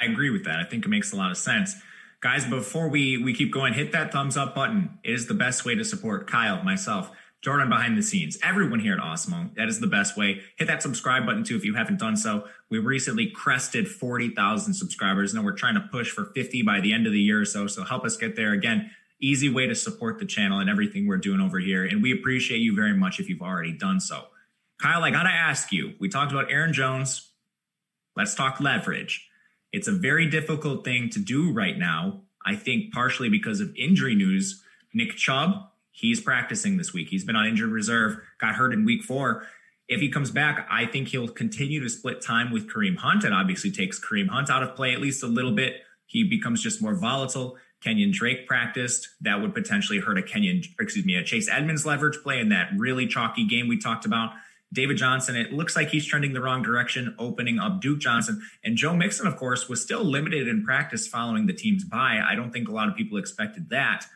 [0.00, 0.60] I agree with that.
[0.60, 1.74] I think it makes a lot of sense.
[2.20, 4.98] Guys, before we, we keep going, hit that thumbs up button.
[5.04, 7.10] It is the best way to support Kyle, myself,
[7.42, 9.54] Jordan behind the scenes, everyone here at Awesemo.
[9.54, 10.40] That is the best way.
[10.56, 12.48] Hit that subscribe button too if you haven't done so.
[12.70, 15.34] We recently crested 40,000 subscribers.
[15.34, 17.66] and we're trying to push for 50 by the end of the year or so.
[17.66, 18.52] So help us get there.
[18.52, 21.84] Again, easy way to support the channel and everything we're doing over here.
[21.84, 24.24] And we appreciate you very much if you've already done so.
[24.80, 27.30] Kyle, I got to ask you, we talked about Aaron Jones.
[28.16, 29.25] Let's talk leverage.
[29.76, 32.22] It's a very difficult thing to do right now.
[32.46, 34.62] I think partially because of injury news.
[34.94, 37.08] Nick Chubb, he's practicing this week.
[37.10, 39.46] He's been on injured reserve, got hurt in week four.
[39.86, 43.22] If he comes back, I think he'll continue to split time with Kareem Hunt.
[43.22, 45.82] and obviously takes Kareem Hunt out of play at least a little bit.
[46.06, 47.58] He becomes just more volatile.
[47.84, 49.10] Kenyan Drake practiced.
[49.20, 52.70] That would potentially hurt a Kenyan, excuse me, a Chase Edmonds leverage play in that
[52.78, 54.30] really chalky game we talked about.
[54.72, 58.42] David Johnson, it looks like he's trending the wrong direction, opening up Duke Johnson.
[58.64, 62.20] And Joe Mixon, of course, was still limited in practice following the team's bye.
[62.26, 64.06] I don't think a lot of people expected that.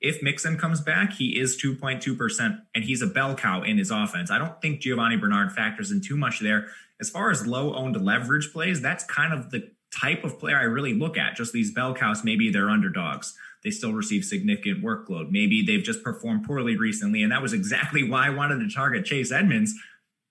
[0.00, 4.30] If Mixon comes back, he is 2.2%, and he's a bell cow in his offense.
[4.30, 6.68] I don't think Giovani Bernard factors in too much there.
[7.00, 10.64] As far as low owned leverage plays, that's kind of the type of player I
[10.64, 11.36] really look at.
[11.36, 13.34] Just these bell cows, maybe they're underdogs.
[13.64, 15.30] They still receive significant workload.
[15.30, 17.22] Maybe they've just performed poorly recently.
[17.22, 19.74] And that was exactly why I wanted to target Chase Edmonds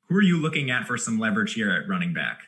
[0.10, 2.43] who are you looking at for some leverage here at running back?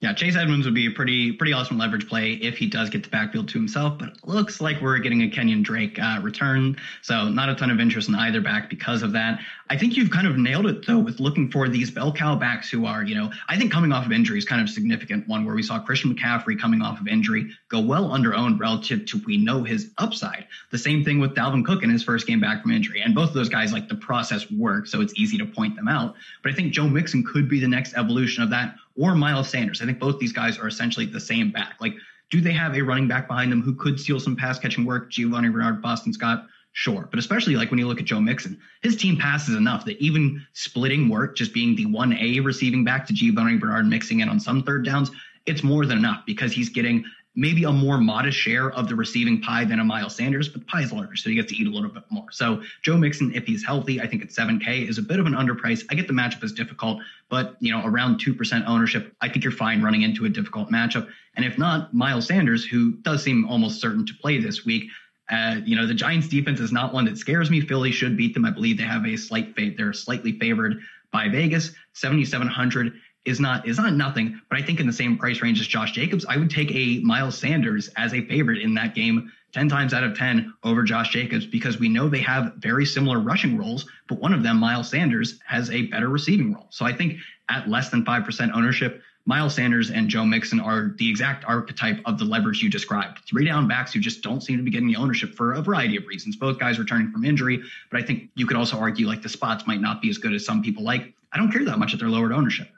[0.00, 3.04] Yeah, Chase Edmonds would be a pretty pretty awesome leverage play if he does get
[3.04, 3.98] the backfield to himself.
[3.98, 7.70] But it looks like we're getting a Kenyan Drake uh, return, so not a ton
[7.70, 9.40] of interest in either back because of that.
[9.70, 12.68] I think you've kind of nailed it though with looking for these bell cow backs
[12.68, 15.26] who are, you know, I think coming off of injury is kind of significant.
[15.26, 19.06] One where we saw Christian McCaffrey coming off of injury go well under owned relative
[19.06, 20.46] to we know his upside.
[20.70, 23.28] The same thing with Dalvin Cook in his first game back from injury, and both
[23.28, 26.14] of those guys like the process work, so it's easy to point them out.
[26.42, 29.82] But I think Joe Mixon could be the next evolution of that or Miles Sanders.
[29.82, 31.76] I think both these guys are essentially the same back.
[31.80, 31.94] Like,
[32.30, 35.10] do they have a running back behind them who could steal some pass catching work?
[35.10, 37.08] Giovani Bernard, Boston Scott, sure.
[37.10, 40.44] But especially like when you look at Joe Mixon, his team passes enough that even
[40.52, 44.62] splitting work, just being the 1A receiving back to Giovani Bernard mixing in on some
[44.62, 45.10] third downs,
[45.46, 47.04] it's more than enough because he's getting
[47.36, 50.66] maybe a more modest share of the receiving pie than a Miles Sanders, but the
[50.66, 52.30] pie is larger, so he gets to eat a little bit more.
[52.30, 55.32] So Joe Mixon, if he's healthy, I think at 7K is a bit of an
[55.32, 55.84] underprice.
[55.90, 59.52] I get the matchup is difficult, but you know, around 2% ownership, I think you're
[59.52, 61.08] fine running into a difficult matchup.
[61.36, 64.90] And if not, Miles Sanders, who does seem almost certain to play this week,
[65.30, 67.60] uh, you know, the Giants defense is not one that scares me.
[67.60, 68.44] Philly should beat them.
[68.44, 69.76] I believe they have a slight fate.
[69.76, 72.92] They're slightly favored by Vegas, 7,700
[73.24, 75.92] is not is not nothing, but I think in the same price range as Josh
[75.92, 79.94] Jacobs, I would take a Miles Sanders as a favorite in that game 10 times
[79.94, 83.86] out of 10 over Josh Jacobs because we know they have very similar rushing roles,
[84.08, 86.66] but one of them, Miles Sanders, has a better receiving role.
[86.70, 91.08] So I think at less than 5% ownership, Miles Sanders and Joe Mixon are the
[91.08, 93.20] exact archetype of the leverage you described.
[93.26, 95.96] Three down backs who just don't seem to be getting the ownership for a variety
[95.96, 96.36] of reasons.
[96.36, 99.66] Both guys returning from injury, but I think you could also argue like the spots
[99.66, 101.14] might not be as good as some people like.
[101.32, 102.68] I don't care that much at their lowered ownership.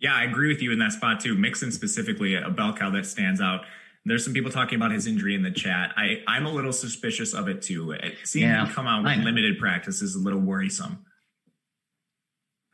[0.00, 1.34] Yeah, I agree with you in that spot too.
[1.34, 3.62] Mixon specifically, a bell cow that stands out.
[4.06, 5.92] There's some people talking about his injury in the chat.
[5.96, 7.92] I, I'm a little suspicious of it too.
[7.92, 11.04] Uh, seeing yeah, him come out with limited practice is a little worrisome.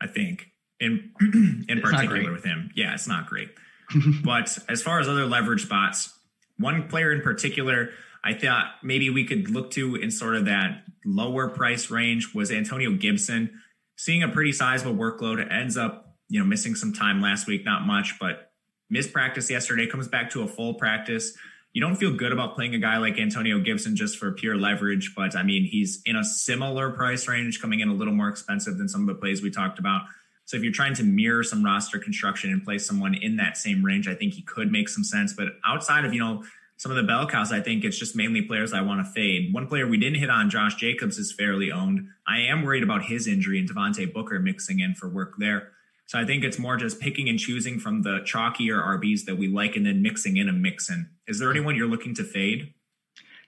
[0.01, 0.47] I think
[0.79, 1.11] in
[1.67, 2.71] in it's particular with him.
[2.75, 3.49] Yeah, it's not great.
[4.23, 6.17] but as far as other leverage spots,
[6.57, 7.89] one player in particular
[8.27, 12.51] I thought maybe we could look to in sort of that lower price range was
[12.51, 13.61] Antonio Gibson.
[13.95, 17.85] Seeing a pretty sizable workload ends up you know, missing some time last week, not
[17.85, 18.51] much, but
[18.89, 21.33] missed practice yesterday, comes back to a full practice.
[21.73, 25.13] You don't feel good about playing a guy like Antonio Gibson just for pure leverage,
[25.15, 28.77] but I mean, he's in a similar price range, coming in a little more expensive
[28.77, 30.01] than some of the plays we talked about.
[30.45, 33.83] So if you're trying to mirror some roster construction and play someone in that same
[33.83, 35.33] range, I think he could make some sense.
[35.33, 36.43] But outside of, you know,
[36.77, 39.53] some of the bell cows, I think it's just mainly players I want to fade.
[39.53, 42.07] One player we didn't hit on, Josh Jacobs, is fairly owned.
[42.27, 45.73] I am worried about his injury and Devontae Booker mixing in for work there.
[46.07, 49.49] So I think it's more just picking and choosing from the chalkier RBs that we
[49.49, 51.09] like and then mixing in a mix in.
[51.27, 52.73] Is there anyone you're looking to fade?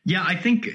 [0.06, 0.70] Yeah, I think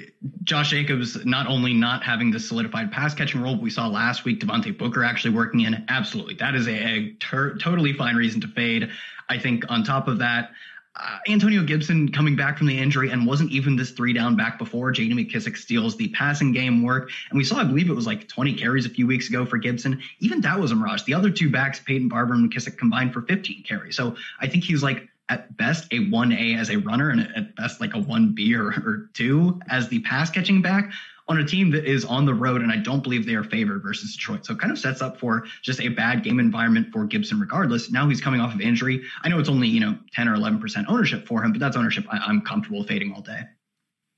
[0.44, 4.40] Josh Jacobs not only not having the solidified pass catching role we saw last week,
[4.40, 5.84] Devontae Booker actually working in.
[5.88, 6.34] Absolutely.
[6.34, 8.90] That is a, a ter- totally fine reason to fade.
[9.28, 10.52] I think on top of that,
[10.96, 14.58] uh, Antonio Gibson coming back from the injury and wasn't even this three down back
[14.58, 14.92] before.
[14.92, 17.10] JD McKissic steals the passing game work.
[17.30, 19.58] And we saw, I believe it was like 20 carries a few weeks ago for
[19.58, 20.00] Gibson.
[20.20, 21.02] Even that was a mirage.
[21.02, 23.96] The other two backs, Peyton Barber and McKissic, combined for 15 carries.
[23.96, 27.80] So I think he's like at best a 1A as a runner and at best
[27.80, 30.92] like a 1B or, or 2 as the pass catching back
[31.26, 33.82] on a team that is on the road, and I don't believe they are favored
[33.82, 34.44] versus Detroit.
[34.44, 37.90] So it kind of sets up for just a bad game environment for Gibson, regardless.
[37.90, 39.02] Now he's coming off of injury.
[39.22, 42.04] I know it's only, you know, 10 or 11% ownership for him, but that's ownership
[42.10, 43.40] I- I'm comfortable fading all day.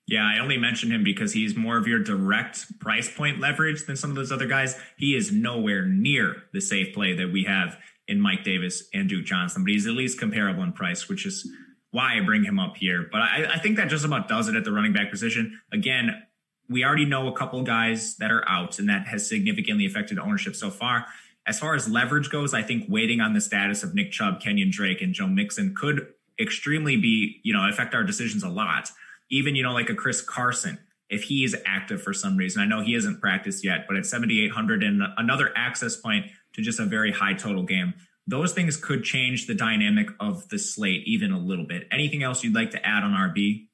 [0.09, 3.97] Yeah, I only mentioned him because he's more of your direct price point leverage than
[3.97, 4.79] some of those other guys.
[4.99, 9.25] He is nowhere near the safe play that we have in Mike Davis and Duke
[9.25, 11.49] Johnson, but he's at least comparable in price, which is
[11.91, 13.09] why I bring him up here.
[13.11, 15.61] But I, I think that just about does it at the running back position.
[15.73, 16.23] Again,
[16.69, 20.57] we already know a couple guys that are out, and that has significantly affected ownership
[20.57, 21.07] so far.
[21.47, 24.71] As far as leverage goes, I think waiting on the status of Nick Chubb, Kenyan
[24.71, 28.91] Drake, and Joe Mixon could extremely be, you know, affect our decisions a lot.
[29.31, 32.63] Even, you know, like a Chris Carson, if he is active for some reason.
[32.63, 36.81] I know he hasn't practiced yet, but at 7,800 and another access point to just
[36.81, 37.95] a very high total game,
[38.27, 41.87] those things could change the dynamic of the slate even a little bit.
[41.93, 43.66] Anything else you'd like to add on RB?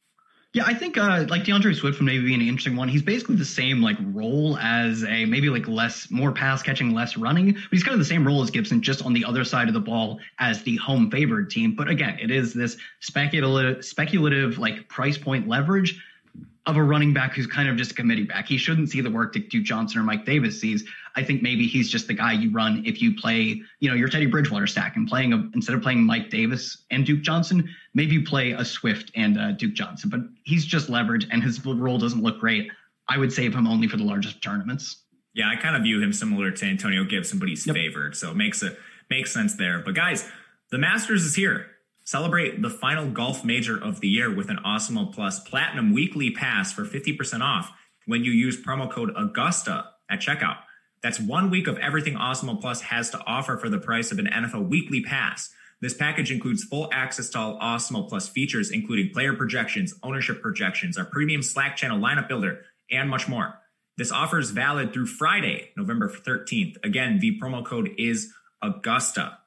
[0.54, 2.86] Yeah, I think uh, like D'Andre Swift would maybe be an interesting one.
[2.86, 7.16] He's basically the same like role as a maybe like less more pass catching, less
[7.16, 9.68] running, but he's kind of the same role as Gibson, just on the other side
[9.68, 11.74] of the ball as the home favored team.
[11.74, 15.98] But again, it is this speculative speculative like price point leverage
[16.66, 18.46] of a running back who's kind of just a committee back.
[18.46, 20.84] He shouldn't see the work that Duke Johnson or Mike Davis sees.
[21.16, 24.08] I think maybe he's just the guy you run if you play, you know, your
[24.08, 28.14] Teddy Bridgewater stack and playing a, instead of playing Mike Davis and Duke Johnson, maybe
[28.14, 30.11] you play a Swift and uh, Duke Johnson.
[30.11, 32.70] But he's just leverage and his role doesn't look great.
[33.09, 35.02] I would save him only for the largest tournaments.
[35.35, 37.74] Yeah, I kind of view him similar to Antonio Gibson, but he's yep.
[37.74, 38.78] favored, so it makes it
[39.09, 39.78] makes sense there.
[39.78, 40.28] But guys,
[40.70, 41.68] the Masters is here.
[42.05, 46.72] Celebrate the final golf major of the year with an Awesemo Plus Platinum Weekly Pass
[46.72, 47.72] for 50% off
[48.07, 50.59] when you use promo code Augusta at checkout.
[51.02, 54.26] That's one week of everything Awesemo Plus has to offer for the price of an
[54.26, 55.50] NFL Weekly Pass.
[55.83, 60.97] This package includes full access to all Awesemo Plus features, including player projections, ownership projections,
[60.97, 63.59] our premium Slack channel lineup builder, and much more.
[63.99, 66.77] This offer is valid through Friday, November 13th.
[66.83, 69.38] Again, the promo code is Augusta.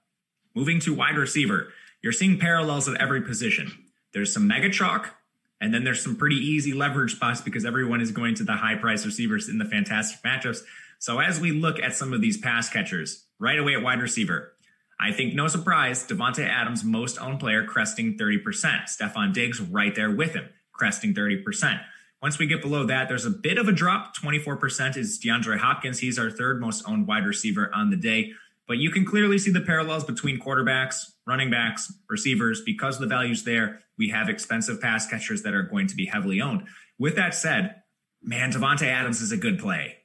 [0.54, 1.69] Moving to wide receiver
[2.06, 3.71] you're seeing parallels at every position.
[4.13, 5.15] There's some mega chalk,
[5.60, 8.76] and then there's some pretty easy leverage spots because everyone is going to the high
[8.76, 10.60] price receivers in the fantastic matchups.
[11.00, 14.54] So as we look at some of these pass catchers right away at wide receiver,
[14.99, 18.41] I think no surprise, Davante Adams, most owned player, cresting 30%.
[18.86, 21.81] Stefon Diggs right there with him, cresting 30%.
[22.21, 24.15] Once we get below that, there's a bit of a drop.
[24.15, 25.99] 24% is DeAndre Hopkins.
[25.99, 28.31] He's our third most owned wide receiver on the day.
[28.67, 32.62] But you can clearly see the parallels between quarterbacks, running backs, receivers.
[32.65, 36.41] Because the value's there, we have expensive pass catchers that are going to be heavily
[36.41, 36.63] owned.
[36.97, 37.84] With that said,
[38.23, 39.97] man, Davante Adams is a good play.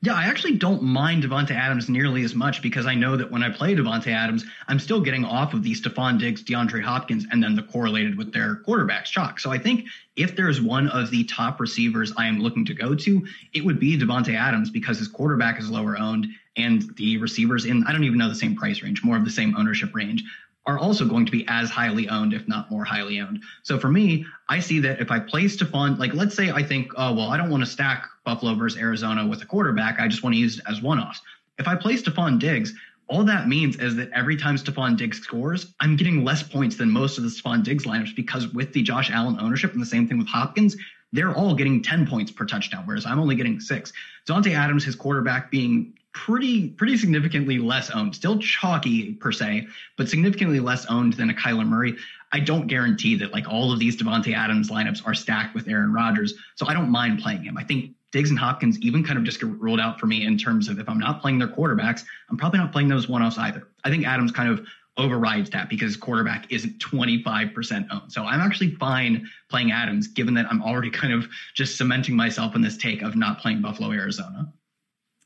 [0.00, 3.42] Yeah, I actually don't mind Davante Adams nearly as much because I know that when
[3.42, 7.42] I play Davante Adams, I'm still getting off of the Stefon Diggs, DeAndre Hopkins, and
[7.42, 9.38] then the correlated with their quarterbacks chalk.
[9.38, 12.94] So I think if there's one of the top receivers I am looking to go
[12.94, 17.64] to, it would be Davante Adams because his quarterback is lower owned and the receivers
[17.64, 20.24] in I don't even know the same price range, more of the same ownership range
[20.66, 23.42] are also going to be as highly owned, if not more highly owned.
[23.62, 26.92] So for me, I see that if I play Stefon, like let's say I think,
[26.96, 29.98] oh, well, I don't want to stack Buffalo versus Arizona with a quarterback.
[29.98, 31.20] I just want to use it as one offs.
[31.58, 32.74] If I play Stefon Diggs,
[33.08, 36.90] all that means is that every time Stefon Diggs scores, I'm getting less points than
[36.90, 40.08] most of the Stefon Diggs lineups because with the Josh Allen ownership and the same
[40.08, 40.76] thing with Hopkins,
[41.12, 43.92] they're all getting 10 points per touchdown, whereas I'm only getting six.
[44.24, 48.14] Dante Adams, his quarterback being pretty pretty significantly less owned.
[48.14, 51.96] Still chalky per se, but significantly less owned than a Kyler Murray.
[52.32, 55.92] I don't guarantee that like all of these Davante Adams lineups are stacked with Aaron
[55.92, 57.58] Rodgers, so I don't mind playing him.
[57.58, 60.38] I think Diggs and Hopkins even kind of just get ruled out for me in
[60.38, 63.38] terms of if I'm not playing their quarterbacks, I'm probably not playing those one offs
[63.38, 63.68] either.
[63.84, 64.66] I think Adams kind of
[64.98, 68.12] overrides that because quarterback isn't 25% owned.
[68.12, 72.54] So I'm actually fine playing Adams, given that I'm already kind of just cementing myself
[72.54, 74.52] in this take of not playing Buffalo, Arizona.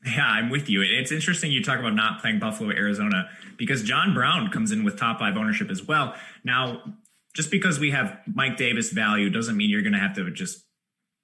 [0.05, 0.81] Yeah, I'm with you.
[0.81, 4.97] It's interesting you talk about not playing Buffalo, Arizona, because John Brown comes in with
[4.97, 6.15] top five ownership as well.
[6.45, 6.95] Now,
[7.33, 10.63] just because we have Mike Davis value doesn't mean you're going to have to just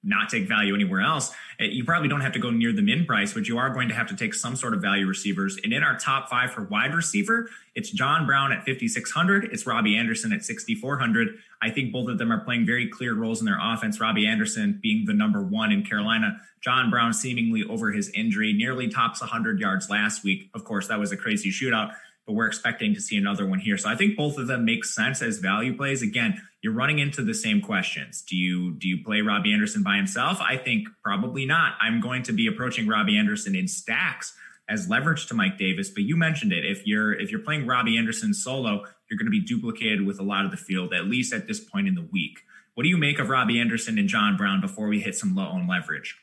[0.04, 1.32] not take value anywhere else.
[1.58, 3.88] Eh, you probably don't have to go near the min price, but you are going
[3.88, 5.58] to have to take some sort of value receivers.
[5.64, 9.44] And in our top five for wide receiver, it's John Brown at 5,600.
[9.52, 11.38] It's Robbie Anderson at 6,400.
[11.62, 14.00] I think both of them are playing very clear roles in their offense.
[14.00, 16.40] Robbie Anderson being the number one in Carolina.
[16.60, 20.50] John Brown seemingly over his injury, nearly tops 100 yards last week.
[20.54, 21.92] Of course, that was a crazy shootout
[22.26, 23.76] but we're expecting to see another one here.
[23.76, 26.02] So I think both of them make sense as value plays.
[26.02, 28.22] Again, you're running into the same questions.
[28.22, 30.40] Do you do you play Robbie Anderson by himself?
[30.40, 31.74] I think probably not.
[31.80, 34.34] I'm going to be approaching Robbie Anderson in stacks
[34.68, 35.90] as leverage to Mike Davis.
[35.90, 36.64] But you mentioned it.
[36.64, 40.24] If you're if you're playing Robbie Anderson solo, you're going to be duplicated with a
[40.24, 42.38] lot of the field, at least at this point in the week.
[42.74, 45.44] What do you make of Robbie Anderson and John Brown before we hit some low
[45.44, 46.16] on leverage?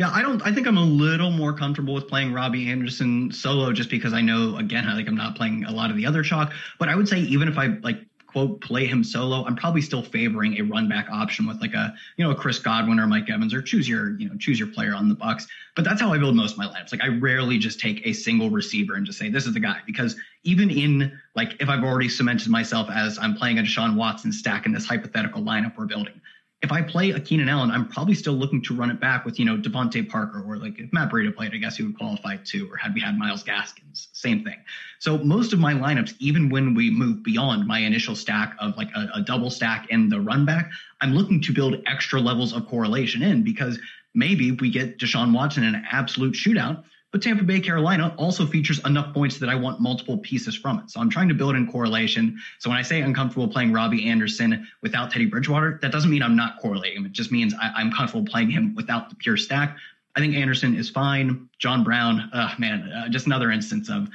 [0.00, 0.40] Yeah, I don't.
[0.40, 4.22] I think I'm a little more comfortable with playing Robbie Anderson solo, just because I
[4.22, 6.54] know again, I think I'm not playing a lot of the other chalk.
[6.78, 10.02] But I would say even if I like quote play him solo, I'm probably still
[10.02, 13.28] favoring a run back option with like a you know a Chris Godwin or Mike
[13.28, 15.46] Evans or choose your you know choose your player on the Bucks.
[15.76, 16.92] But that's how I build most of my lineups.
[16.92, 19.80] Like I rarely just take a single receiver and just say this is the guy
[19.84, 24.32] because even in like if I've already cemented myself as I'm playing a Deshaun Watson
[24.32, 26.22] stack in this hypothetical lineup we're building,
[26.62, 29.38] if I play a Keenan Allen, I'm probably still looking to run it back with,
[29.38, 32.36] you know, DeVante Parker or like if Matt Breida played, I guess he would qualify
[32.36, 32.70] too.
[32.70, 34.58] Or had we had Myles Gaskins, same thing.
[34.98, 38.90] So most of my lineups, even when we move beyond my initial stack of like
[38.94, 40.70] a, a double stack and the run back,
[41.00, 43.78] I'm looking to build extra levels of correlation in because
[44.14, 48.78] maybe we get Deshaun Watson in an absolute shootout but Tampa Bay, Carolina also features
[48.84, 50.90] enough points that I want multiple pieces from it.
[50.90, 52.38] So I'm trying to build in correlation.
[52.58, 56.36] So when I say uncomfortable playing Robbie Anderson without Teddy Bridgewater, that doesn't mean I'm
[56.36, 57.04] not correlating.
[57.04, 59.76] It just means I, am comfortable playing him without the pure stack.
[60.14, 61.48] I think Anderson is fine.
[61.58, 64.08] John Brown, uh, man, uh, just another instance of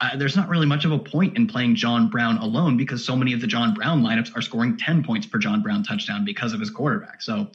[0.00, 3.14] uh, there's not really much of a point in playing John Brown alone because so
[3.14, 6.52] many of the John Brown lineups are scoring 10 points per John Brown touchdown because
[6.52, 7.20] of his quarterback.
[7.20, 7.48] So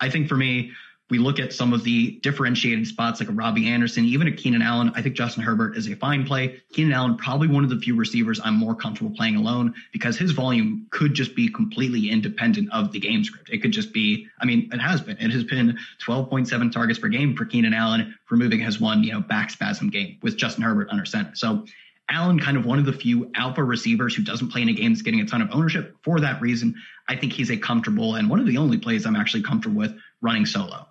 [0.00, 0.72] I think for me,
[1.10, 4.62] we look at some of the differentiated spots like a Robbie Anderson, even a Keenan
[4.62, 4.92] Allen.
[4.94, 6.60] I think Justin Herbert is a fine play.
[6.72, 10.30] Keenan Allen, probably one of the few receivers I'm more comfortable playing alone because his
[10.30, 13.50] volume could just be completely independent of the game script.
[13.50, 15.16] It could just be, I mean, it has been.
[15.18, 19.20] It has been 12.7 targets per game for Keenan Allen, removing his one, you know,
[19.20, 21.34] back spasm game with Justin Herbert under center.
[21.34, 21.64] So
[22.10, 24.92] Allen, kind of one of the few alpha receivers who doesn't play in a game
[24.92, 25.96] that's getting a ton of ownership.
[26.02, 26.74] For that reason,
[27.08, 29.96] I think he's a comfortable and one of the only plays I'm actually comfortable with
[30.20, 30.86] running solo.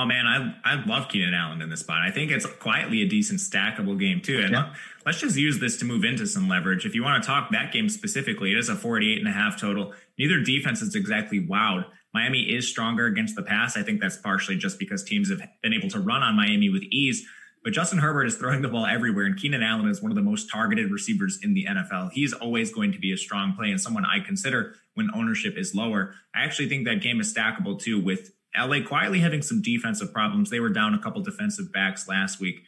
[0.00, 2.02] Oh man, I I love Keenan Allen in this spot.
[2.02, 4.38] I think it's quietly a decent stackable game too.
[4.38, 4.72] And yeah.
[5.04, 6.86] let's just use this to move into some leverage.
[6.86, 9.60] If you want to talk that game specifically, it is a 48 and a half
[9.60, 9.92] total.
[10.16, 11.84] Neither defense is exactly wowed.
[12.14, 13.76] Miami is stronger against the pass.
[13.76, 16.84] I think that's partially just because teams have been able to run on Miami with
[16.84, 17.26] ease.
[17.64, 20.22] But Justin Herbert is throwing the ball everywhere, and Keenan Allen is one of the
[20.22, 22.12] most targeted receivers in the NFL.
[22.12, 25.74] He's always going to be a strong play and someone I consider when ownership is
[25.74, 26.14] lower.
[26.34, 30.50] I actually think that game is stackable too with LA quietly having some defensive problems.
[30.50, 32.62] They were down a couple defensive backs last week.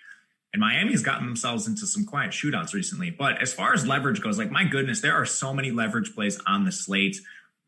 [0.53, 3.11] And Miami's gotten themselves into some quiet shootouts recently.
[3.11, 6.41] But as far as leverage goes, like my goodness, there are so many leverage plays
[6.47, 7.17] on the slate.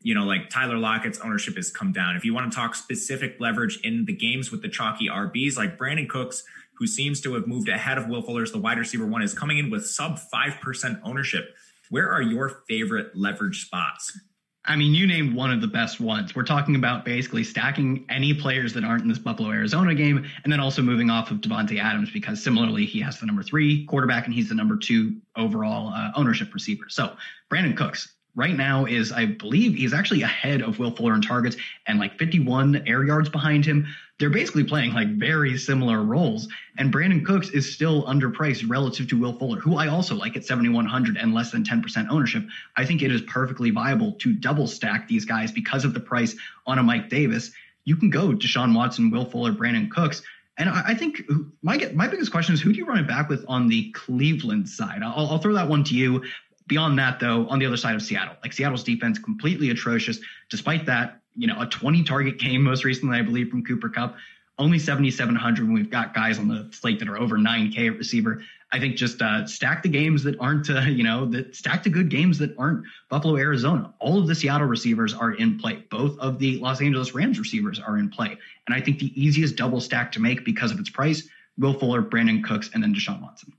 [0.00, 2.16] You know, like Tyler Lockett's ownership has come down.
[2.16, 5.78] If you want to talk specific leverage in the games with the chalky RBs, like
[5.78, 6.42] Brandin Cooks,
[6.74, 9.58] who seems to have moved ahead of Will Fuller's the wide receiver one, is coming
[9.58, 11.54] in with sub 5% ownership.
[11.90, 14.18] Where are your favorite leverage spots?
[14.64, 16.36] I mean, you named one of the best ones.
[16.36, 20.52] We're talking about basically stacking any players that aren't in this Buffalo Arizona game, and
[20.52, 24.26] then also moving off of Davante Adams because similarly he has the number three quarterback
[24.26, 26.84] and he's the number two overall uh, ownership receiver.
[26.88, 27.16] So
[27.50, 31.56] Brandin Cooks, right now is, I believe, he's actually ahead of Will Fuller in targets
[31.86, 33.86] and like 51 air yards behind him.
[34.18, 36.48] They're basically playing like very similar roles.
[36.78, 40.44] And Brandin Cooks is still underpriced relative to Will Fuller, who I also like at
[40.44, 42.44] 7,100 and less than 10% ownership.
[42.76, 46.34] I think it is perfectly viable to double stack these guys because of the price
[46.66, 47.50] on a Mike Davis.
[47.84, 50.22] You can go Deshaun Watson, Will Fuller, Brandin Cooks.
[50.58, 51.22] And I think
[51.62, 54.68] my my biggest question is who do you run it back with on the Cleveland
[54.68, 55.02] side?
[55.02, 56.22] I'll, I'll throw that one to you.
[56.66, 60.20] Beyond that, though, on the other side of Seattle, like Seattle's defense, completely atrocious.
[60.48, 64.16] Despite that, you know, a 20 target game most recently, I believe, from Cooper Kupp,
[64.58, 68.42] only 7,700 when we've got guys on the slate that are over 9K at receiver.
[68.70, 71.90] I think just uh, stack the games that aren't, uh, you know, that stack the
[71.90, 73.92] good games that aren't Buffalo, Arizona.
[73.98, 75.84] All of the Seattle receivers are in play.
[75.90, 78.36] Both of the Los Angeles Rams receivers are in play.
[78.66, 82.02] And I think the easiest double stack to make because of its price, Will Fuller,
[82.02, 83.52] Brandin Cooks, and then Deshaun Watson.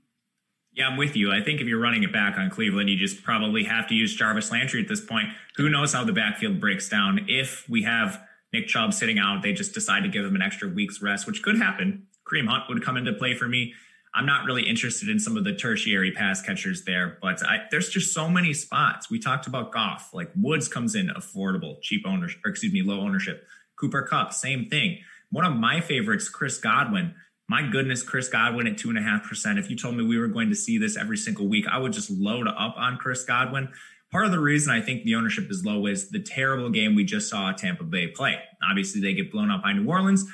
[0.74, 1.32] Yeah, I'm with you.
[1.32, 4.14] I think if you're running it back on Cleveland, you just probably have to use
[4.14, 5.28] Jarvis Landry at this point.
[5.56, 7.26] Who knows how the backfield breaks down?
[7.28, 8.20] If we have
[8.52, 11.42] Nick Chubb sitting out, they just decide to give him an extra week's rest, which
[11.42, 12.08] could happen.
[12.24, 13.72] Kareem Hunt would come into play for me.
[14.16, 17.88] I'm not really interested in some of the tertiary pass catchers there, but I, there's
[17.88, 19.10] just so many spots.
[19.10, 23.00] We talked about Goff, like Woods comes in affordable, cheap ownership, or excuse me, low
[23.00, 23.46] ownership.
[23.76, 25.00] Cooper Kupp, same thing.
[25.30, 27.14] One of my favorites, Chris Godwin.
[27.48, 29.58] My goodness, Chris Godwin at two and a half percent.
[29.58, 31.92] If you told me we were going to see this every single week, I would
[31.92, 33.68] just load up on Chris Godwin.
[34.10, 37.04] Part of the reason I think the ownership is low is the terrible game we
[37.04, 38.38] just saw Tampa Bay play.
[38.68, 40.24] Obviously, they get blown up by New Orleans.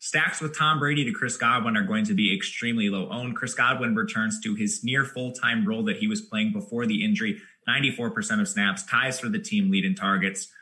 [0.00, 3.34] Stacks with Tom Brady to Chris Godwin are going to be extremely low owned.
[3.34, 7.04] Chris Godwin returns to his near full time role that he was playing before the
[7.04, 10.52] injury 94% of snaps, ties for the team lead in targets.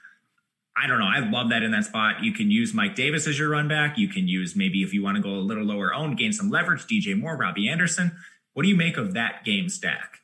[0.76, 1.06] I don't know.
[1.06, 2.22] I love that in that spot.
[2.22, 3.96] You can use Mike Davis as your run back.
[3.96, 6.50] You can use maybe if you want to go a little lower owned, gain some
[6.50, 8.12] leverage, DJ Moore, Robbie Anderson.
[8.52, 10.20] What do you make of that game stack?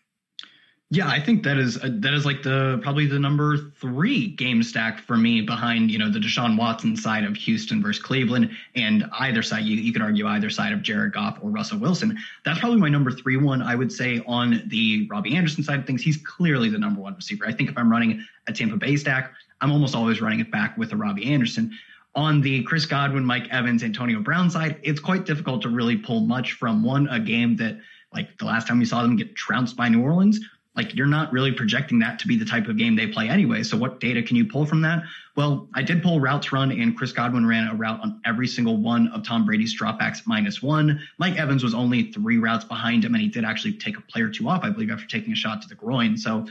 [0.95, 4.63] Yeah, I think that is uh, that is like the probably the number three game
[4.63, 9.07] stack for me behind you know the Deshaun Watson side of Houston versus Cleveland and
[9.21, 12.19] either side you, you could argue either side of Jared Goff or Russell Wilson.
[12.45, 13.63] That's probably my number three one.
[13.63, 17.15] I would say on the Robbie Anderson side of things, he's clearly the number one
[17.15, 17.47] receiver.
[17.47, 19.33] I think if I'm running a Tampa Bay stack,
[19.63, 21.73] I'm almost always running it back with a Robbie Anderson.
[22.15, 26.21] On the Chris Godwin, Mike Evans, Antonio Brown side, it's quite difficult to really pull
[26.21, 27.79] much from one a game that
[28.13, 30.39] like the last time we saw them get trounced by New Orleans
[30.77, 33.63] like you're not really projecting that to be the type of game they play anyway.
[33.63, 35.03] So what data can you pull from that?
[35.37, 38.79] Well, I did pull routes run and Chris Godwin ran a route on every single
[38.79, 41.01] one of Tom Brady's dropbacks minus one.
[41.19, 44.31] Mike Evans was only three routes behind him and he did actually take a player
[44.31, 46.17] two off, I believe, after taking a shot to the groin.
[46.17, 46.47] So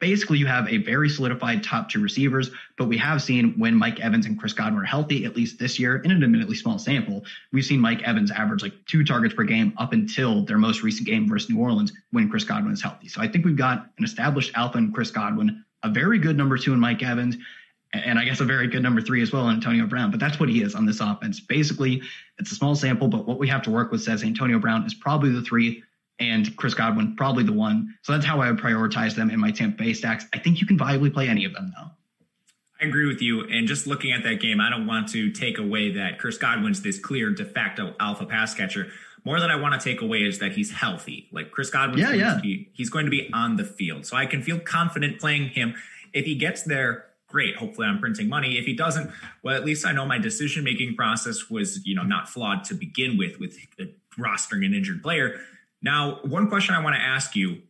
[0.00, 2.50] basically you have a very solidified top two receivers.
[2.76, 5.78] But we have seen when Mike Evans and Chris Godwin are healthy, at least this
[5.78, 7.22] year, in an admittedly small sample,
[7.52, 11.06] we've seen Mike Evans average like two targets per game up until their most recent
[11.06, 13.08] game versus New Orleans when Chris Godwin is healthy.
[13.08, 16.58] So I think we've got an established alpha in Chris Godwin, a very good number
[16.58, 17.36] two in Mike Evans.
[17.92, 20.12] And I guess a very good number three as well, in Antonio Brown.
[20.12, 21.40] But that's what he is on this offense.
[21.40, 22.00] Basically,
[22.38, 24.94] it's a small sample, but what we have to work with says Antonio Brown is
[24.94, 25.82] probably the three
[26.20, 27.94] and Chris Godwin probably the one.
[28.02, 30.26] So that's how I would prioritize them in my Tampa Bay stacks.
[30.32, 31.90] I think you can viably play any of them though.
[32.80, 33.46] I agree with you.
[33.46, 36.80] And just looking at that game, I don't want to take away that Chris Godwin's
[36.82, 38.88] this clear de facto alpha pass catcher.
[39.24, 41.28] More than I want to take away is that he's healthy.
[41.30, 42.38] Like Chris Godwin, yeah, yeah.
[42.40, 44.06] Be, he's going to be on the field.
[44.06, 45.74] So I can feel confident playing him.
[46.14, 47.56] If he gets there, great.
[47.56, 48.58] Hopefully I'm printing money.
[48.58, 49.10] If he doesn't,
[49.42, 52.74] well, at least I know my decision making process was, you know, not flawed to
[52.74, 53.58] begin with, with
[54.18, 55.38] rostering an injured player.
[55.82, 57.62] Now, one question I want to ask you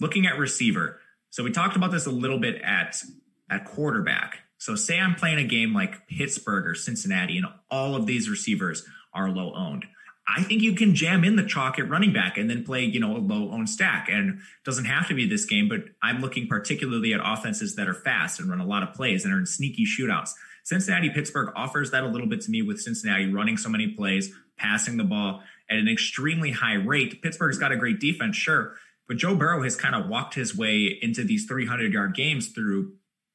[0.00, 1.00] looking at receiver.
[1.30, 3.02] So we talked about this a little bit at
[3.50, 4.40] at quarterback.
[4.58, 8.84] So say I'm playing a game like Pittsburgh or Cincinnati and all of these receivers
[9.14, 9.86] are low owned.
[10.26, 13.00] I think you can jam in the chalk at running back and then play, you
[13.00, 14.08] know, a low owned stack.
[14.10, 17.94] And doesn't have to be this game, but I'm looking particularly at offenses that are
[17.94, 20.32] fast and run a lot of plays and are in sneaky shootouts.
[20.64, 24.30] Cincinnati Pittsburgh offers that a little bit to me with Cincinnati running so many plays,
[24.58, 27.22] passing the ball at an extremely high rate.
[27.22, 30.98] Pittsburgh's got a great defense, sure, but Joe Burrow has kind of walked his way
[31.00, 32.92] into these 300 yard games through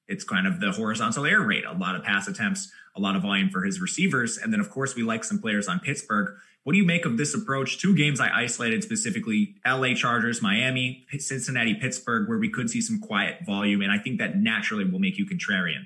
[0.07, 3.21] it's kind of the horizontal air rate, a lot of pass attempts, a lot of
[3.21, 4.37] volume for his receivers.
[4.37, 6.35] And then, of course, we like some players on Pittsburgh.
[6.63, 7.79] What do you make of this approach?
[7.79, 12.99] Two games I isolated specifically LA Chargers, Miami, Cincinnati, Pittsburgh, where we could see some
[12.99, 13.81] quiet volume.
[13.81, 15.85] And I think that naturally will make you contrarian.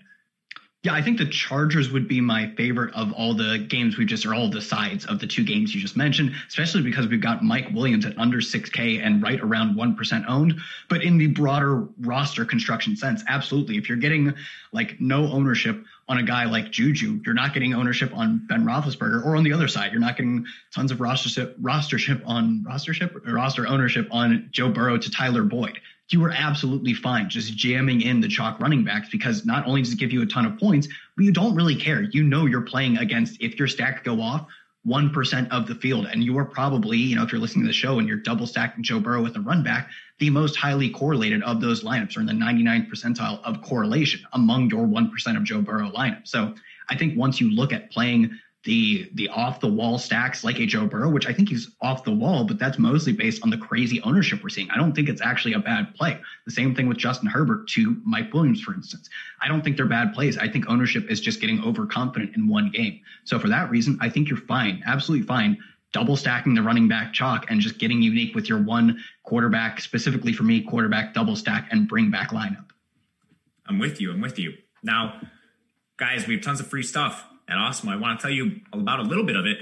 [0.84, 4.28] Yeah, I think the Chargers would be my favorite of all the games we just,
[4.28, 7.44] or all the sides of the two games you just mentioned, especially because we've got
[7.44, 10.60] Mike Williams at under 6K and right around 1% owned.
[10.88, 13.78] But in the broader roster construction sense, absolutely.
[13.78, 14.34] If you're getting
[14.72, 19.26] like no ownership on a guy like Juju, you're not getting ownership on Ben Roethlisberger,
[19.26, 23.68] or on the other side, you're not getting tons of rostership, rostership on rostership, roster
[23.68, 28.28] ownership on Joe Burrow to Tyler Boyd you were absolutely fine just jamming in the
[28.28, 31.26] chalk running backs because not only does it give you a ton of points, but
[31.26, 32.02] you don't really care.
[32.02, 34.48] You know you're playing against if your stack go off,
[34.88, 36.06] 1% of the field.
[36.06, 38.48] And you are probably, you know, if you're listening to the show and you're double
[38.48, 39.90] stacking Joe Burrow with a run back,
[40.20, 44.70] the most highly correlated of those lineups are in the 99th percentile of correlation among
[44.70, 46.28] your 1% of Joe Burrow lineup.
[46.28, 46.56] So
[46.90, 48.32] I think once you look at playing
[48.68, 52.04] the the off the wall stacks like a Joe Burrow, which I think he's off
[52.04, 54.70] the wall, but that's mostly based on the crazy ownership we're seeing.
[54.70, 56.20] I don't think it's actually a bad play.
[56.46, 59.10] The same thing with Justin Herbert to Mike Williams, for instance.
[59.42, 60.38] I don't think they're bad plays.
[60.38, 63.00] I think ownership is just getting overconfident in one game.
[63.24, 65.58] So for that reason, I think you're fine, absolutely fine.
[65.94, 70.34] Double stacking the running back chalk and just getting unique with your one quarterback, specifically
[70.34, 72.66] for me, quarterback double stack and bring back lineup.
[73.66, 74.12] I'm with you.
[74.12, 74.56] I'm with you.
[74.84, 75.22] Now,
[75.96, 77.90] guys, we have tons of free stuff at Awesemo.
[77.90, 79.58] I want to tell you about a little bit of it.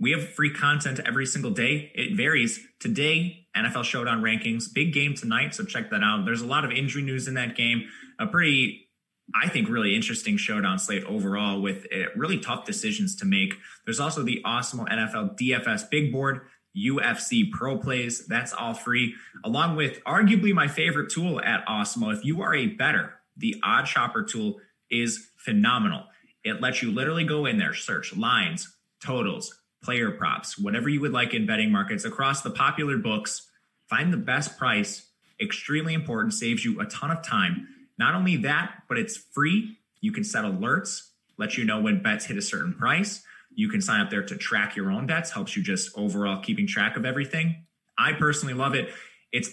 [0.00, 1.90] We have free content every single day.
[1.94, 2.60] It varies.
[2.78, 6.24] Today, NFL Showdown rankings, big game tonight, so check that out.
[6.24, 7.88] There's a lot of injury news in that game.
[8.20, 8.88] A pretty,
[9.34, 13.54] I think, really interesting showdown slate overall with uh, really tough decisions to make.
[13.84, 16.42] There's also the Awesemo NFL DFS big board.
[16.76, 18.26] UFC Pro Plays.
[18.26, 19.14] That's all free,
[19.44, 22.14] along with arguably my favorite tool at Awesemo.
[22.14, 24.60] If you are a better, the Odd Shopper tool
[24.90, 26.04] is phenomenal.
[26.44, 28.74] It lets you literally go in there, search lines,
[29.04, 33.48] totals, player props, whatever you would like in betting markets across the popular books,
[33.88, 35.08] find the best price.
[35.40, 37.68] Extremely important, saves you a ton of time.
[37.98, 39.76] Not only that, but it's free.
[40.00, 41.02] You can set alerts,
[41.36, 43.22] let you know when bets hit a certain price.
[43.54, 46.66] You can sign up there to track your own bets, helps you just overall keeping
[46.66, 47.66] track of everything.
[47.96, 48.90] I personally love it.
[49.32, 49.50] It's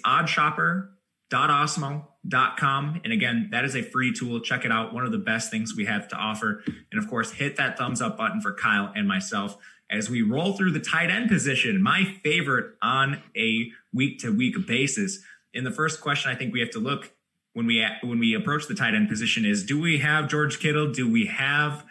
[2.30, 3.01] oddshopper.awesemo.com.
[3.03, 4.39] And again, that is a free tool.
[4.39, 4.93] Check it out.
[4.93, 6.63] One of the best things we have to offer.
[6.91, 9.57] And of course, hit that thumbs up button for Kyle and myself
[9.89, 14.55] as we roll through the tight end position, my favorite on a week to week
[14.67, 15.19] basis.
[15.53, 17.11] In the first question, I think we have to look
[17.53, 20.91] when we when we approach the tight end position is do we have George Kittle?
[20.91, 21.86] Do we have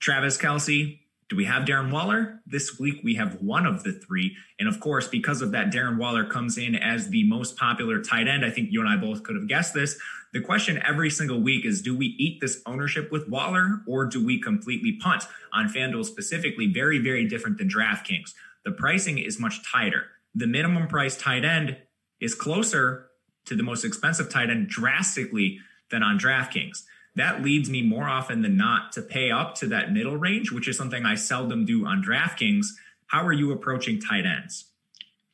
[0.00, 0.98] Travis Kelce?
[1.32, 2.42] Do we have Darren Waller?
[2.44, 4.36] This week we have one of the three.
[4.60, 8.28] And of course, because of that, Darren Waller comes in as the most popular tight
[8.28, 8.44] end.
[8.44, 9.98] I think you and I both could have guessed this.
[10.34, 14.22] The question every single week is do we eat this ownership with Waller or do
[14.22, 15.24] we completely punt?
[15.54, 18.34] On FanDuel specifically, very, very different than DraftKings.
[18.66, 20.08] The pricing is much tighter.
[20.34, 21.78] The minimum price tight end
[22.20, 23.06] is closer
[23.46, 25.60] to the most expensive tight end drastically
[25.90, 26.82] than on DraftKings.
[27.16, 30.68] That leads me more often than not to pay up to that middle range, which
[30.68, 32.66] is something I seldom do on DraftKings.
[33.06, 34.64] How are you approaching tight ends?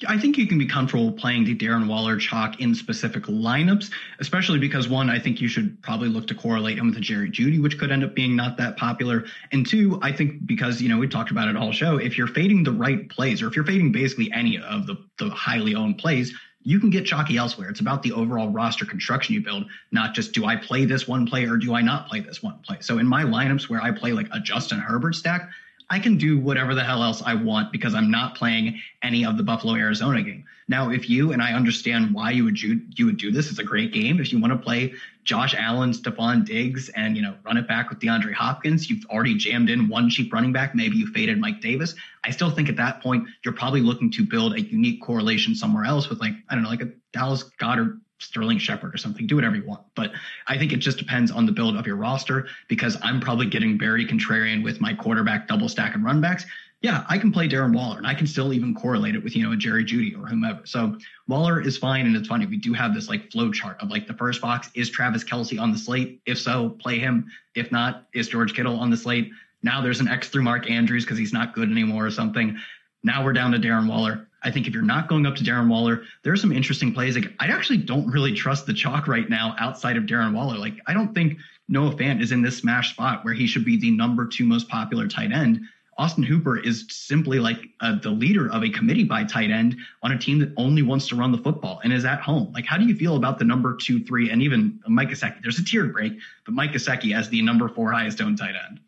[0.06, 4.60] I think you can be comfortable playing the Darren Waller chalk in specific lineups, especially
[4.60, 7.60] because one, I think you should probably look to correlate him with a Jerry Jeudy,
[7.60, 9.24] which could end up being not that popular.
[9.50, 12.28] And two, I think because, you know, we talked about it all show, if you're
[12.28, 15.98] fading the right plays or if you're fading basically any of the, the highly owned
[15.98, 16.32] plays,
[16.68, 17.70] you can get chalky elsewhere.
[17.70, 21.26] It's about the overall roster construction you build, not just do I play this one
[21.26, 22.76] play or do I not play this one play.
[22.80, 25.48] So in my lineups where I play like a Justin Herbert stack,
[25.90, 29.38] I can do whatever the hell else I want because I'm not playing any of
[29.38, 30.44] the Buffalo Arizona game.
[30.70, 33.58] Now, if you and I understand why you would do, you would do this, it's
[33.58, 34.20] a great game.
[34.20, 34.92] If you want to play
[35.24, 39.34] Josh Allen, Stefon Diggs, and you know run it back with DeAndre Hopkins, you've already
[39.34, 40.74] jammed in one cheap running back.
[40.74, 41.94] Maybe you faded Mike Davis.
[42.22, 45.84] I still think at that point you're probably looking to build a unique correlation somewhere
[45.84, 49.26] else with like I don't know, like a Dallas Goedert Sterling Shepard or something.
[49.26, 49.82] Do whatever you want.
[49.94, 50.12] But
[50.46, 53.78] I think it just depends on the build of your roster because I'm probably getting
[53.78, 56.44] very contrarian with my quarterback double stack and runbacks.
[56.80, 59.42] Yeah, I can play Darren Waller and I can still even correlate it with, you
[59.42, 60.60] know, a Jerry Jeudy or whomever.
[60.64, 60.96] So
[61.26, 62.06] Waller is fine.
[62.06, 62.46] And it's funny.
[62.46, 65.60] We do have this like flow chart of like the first box is Travis Kelce
[65.60, 66.20] on the slate?
[66.24, 67.26] If so, play him.
[67.56, 69.32] If not, is George Kittle on the slate?
[69.62, 72.56] Now there's an X through Mark Andrews because he's not good anymore or something.
[73.02, 74.27] Now we're down to Darren Waller.
[74.42, 77.16] I think if you're not going up to Darren Waller, there are some interesting plays.
[77.16, 80.56] Like I actually don't really trust the chalk right now outside of Darren Waller.
[80.56, 83.78] Like I don't think Noah Fant is in this smash spot where he should be
[83.78, 85.60] the number two most popular tight end.
[85.98, 90.12] Austin Hooper is simply like uh, the leader of a committee by tight end on
[90.12, 92.52] a team that only wants to run the football and is at home.
[92.52, 95.42] Like, how do you feel about the number two, three, and even Mike Gesicki?
[95.42, 96.12] There's a tiered break,
[96.44, 98.78] but Mike Gesicki as the number four highest owned tight end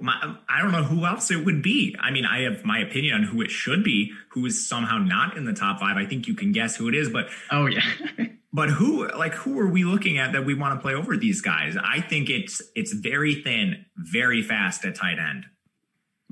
[0.00, 1.96] my, I don't know who else it would be.
[2.00, 5.36] I mean, I have my opinion on who it should be, who is somehow not
[5.36, 5.96] in the top five.
[5.96, 7.82] I think you can guess who it is, but oh yeah.
[8.52, 11.40] but who like who are we looking at that we want to play over these
[11.40, 11.76] guys?
[11.82, 15.46] I think it's it's very thin, very fast at tight end.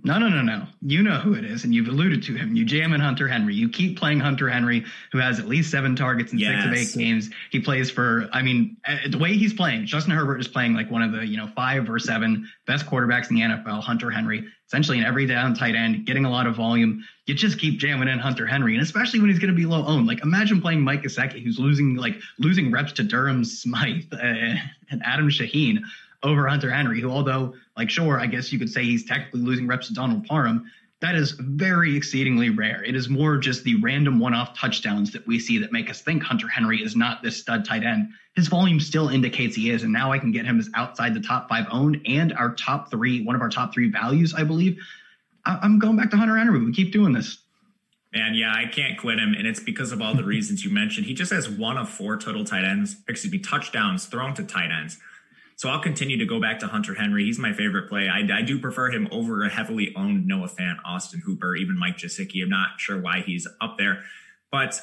[0.07, 0.69] No, no, no, no.
[0.83, 2.55] You know who it is, and you've alluded to him.
[2.55, 3.57] You jam in Hunter Henry.
[3.57, 6.63] You keep playing Hunter Henry, who has at least seven targets in yes.
[6.63, 7.29] six of eight games.
[7.51, 10.93] He plays for, I mean, uh, the way he's playing, Justin Herbert is playing like
[10.93, 13.83] one of the, you know, five or seven best quarterbacks in the NFL.
[13.83, 17.03] Hunter Henry, essentially an every down tight end, getting a lot of volume.
[17.27, 19.85] You just keep jamming in Hunter Henry, and especially when he's going to be low
[19.87, 20.07] owned.
[20.07, 25.03] Like imagine playing Mike Gesicki, who's losing like losing reps to Durham Smythe uh, and
[25.05, 25.81] Adam Shaheen
[26.27, 29.67] over Hunter Henry, who, although, like, sure, I guess you could say he's technically losing
[29.67, 30.71] reps to Donald Parham,
[31.01, 32.83] that is very exceedingly rare.
[32.83, 36.01] It is more just the random one off touchdowns that we see that make us
[36.01, 38.09] think Hunter Henry is not this stud tight end.
[38.35, 41.21] His volume still indicates he is, and now I can get him as outside the
[41.21, 44.79] top five owned and our top three, one of our top three values, I believe.
[45.45, 46.65] I- I'm going back to Hunter Henry.
[46.65, 47.39] We keep doing this.
[48.15, 51.07] And yeah, I can't quit him, and it's because of all the reasons you mentioned.
[51.07, 54.71] He just has one of four total tight ends, excuse me, touchdowns thrown to tight
[54.71, 54.99] ends.
[55.57, 57.25] So I'll continue to go back to Hunter Henry.
[57.25, 58.09] He's my favorite play.
[58.09, 61.97] I, I do prefer him over a heavily owned Noah Fant, Austin Hooper, even Mike
[61.97, 62.43] Gesicki.
[62.43, 64.03] I'm not sure why he's up there,
[64.53, 64.81] but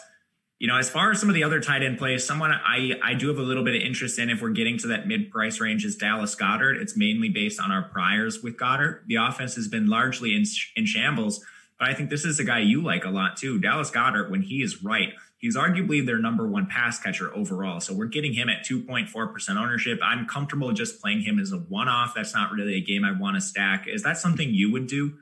[0.63, 3.15] you know, as far as some of the other tight end plays, someone I I
[3.15, 5.59] do have a little bit of interest in if we're getting to that mid price
[5.59, 6.81] range is Dallas Goedert.
[6.81, 9.01] It's mainly based on our priors with Goedert.
[9.07, 10.45] The offense has been largely in
[10.77, 11.43] in shambles,
[11.77, 13.59] but I think this is a guy you like a lot too.
[13.59, 15.09] Dallas Goedert, when he is right,
[15.43, 17.81] He's arguably their number one pass catcher overall.
[17.81, 19.99] So we're getting him at 2.4% ownership.
[20.01, 22.13] I'm comfortable just playing him as a one off.
[22.15, 23.85] That's not really a game I want to stack.
[23.85, 25.15] Is that something you would do?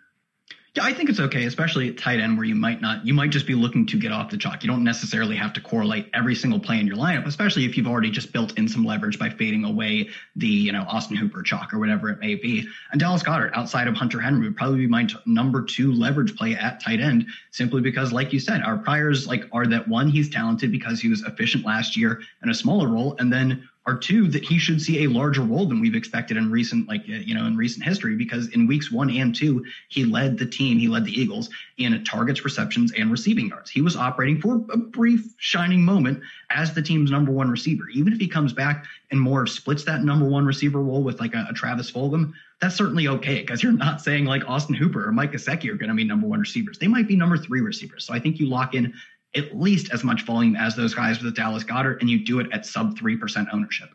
[0.74, 3.30] Yeah, I think it's okay, especially at tight end where you might not, you might
[3.32, 4.64] just be looking to get off the chalk.
[4.64, 7.88] You don't necessarily have to correlate every single play in your lineup, especially if you've
[7.88, 10.08] already just built in some leverage by fading away
[10.38, 12.66] the, you know, Austin Hooper chalk or whatever it may be.
[12.94, 16.38] And Dallas Goedert, outside of Hunter Henry, would probably be my t- number two leverage
[16.38, 20.08] play at tight end, simply because, like you said, our priors like are that one,
[20.08, 23.98] he's talented because he was efficient last year in a smaller role, and then are
[23.98, 27.14] two that he should see a larger role than we've expected in recent like uh,
[27.14, 30.78] you know in recent history because in weeks 1 and 2 he led the team
[30.78, 33.70] he led the Eagles in targets receptions and receiving yards.
[33.70, 36.22] He was operating for a brief shining moment
[36.52, 37.90] as the team's number 1 receiver.
[37.90, 41.34] Even if he comes back and more splits that number 1 receiver role with like
[41.34, 45.12] a, a Travis Fulgham that's certainly okay because you're not saying like Austin Hooper or
[45.12, 46.78] Mike Gesicki are going to be number 1 receivers.
[46.78, 48.06] They might be number 3 receivers.
[48.06, 48.94] So I think you lock in
[49.36, 52.48] at least as much volume as those guys with Dallas Goedert, and you do it
[52.52, 53.90] at sub 3% ownership.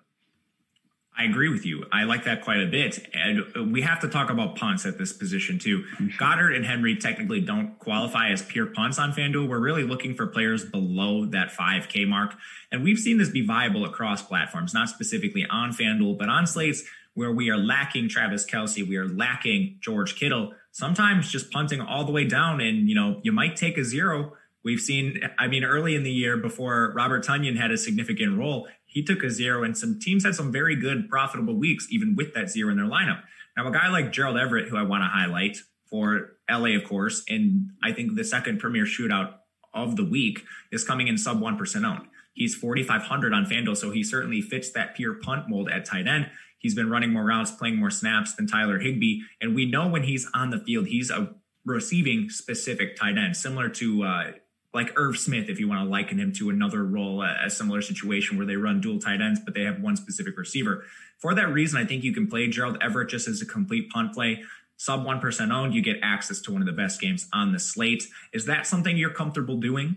[1.18, 1.86] I agree with you.
[1.90, 3.08] I like that quite a bit.
[3.14, 5.84] And we have to talk about punts at this position too.
[5.98, 6.54] Mm-hmm.
[6.54, 9.48] And Henry technically don't qualify as pure punts on FanDuel.
[9.48, 12.34] We're really looking for players below that 5K mark.
[12.70, 16.82] And we've seen this be viable across platforms, not specifically on FanDuel, but on slates
[17.14, 20.52] where we are lacking Travis Kelce, we are lacking George Kittle.
[20.70, 24.34] Sometimes just punting all the way down and, you know, you might take a zero
[24.66, 28.66] We've seen, I mean, early in the year before Robert Tonyan had a significant role,
[28.84, 32.34] he took a zero, and some teams had some very good, profitable weeks, even with
[32.34, 33.22] that zero in their lineup.
[33.56, 35.58] Now, a guy like Gerald Everett, who I want to highlight
[35.88, 39.34] for LA, of course, and I think the second premier shootout
[39.72, 40.42] of the week
[40.72, 42.08] is coming in sub 1% owned.
[42.34, 46.28] He's 4,500 on FanDuel, so he certainly fits that pure punt mold at tight end.
[46.58, 49.20] He's been running more routes, playing more snaps than Tyler Higbee.
[49.40, 53.68] And we know when he's on the field, he's a receiving specific tight end, similar
[53.68, 54.32] to uh,
[54.76, 58.36] like Irv Smith, if you want to liken him to another role, a, similar situation
[58.36, 60.84] where they run dual tight ends, but they have one specific receiver.
[61.18, 64.12] For that reason, I think you can play Gerald Everett just as a complete punt
[64.12, 64.44] play.
[64.76, 68.06] Sub 1% owned, you get access to one of the best games on the slate.
[68.32, 69.96] Is that something you're comfortable doing?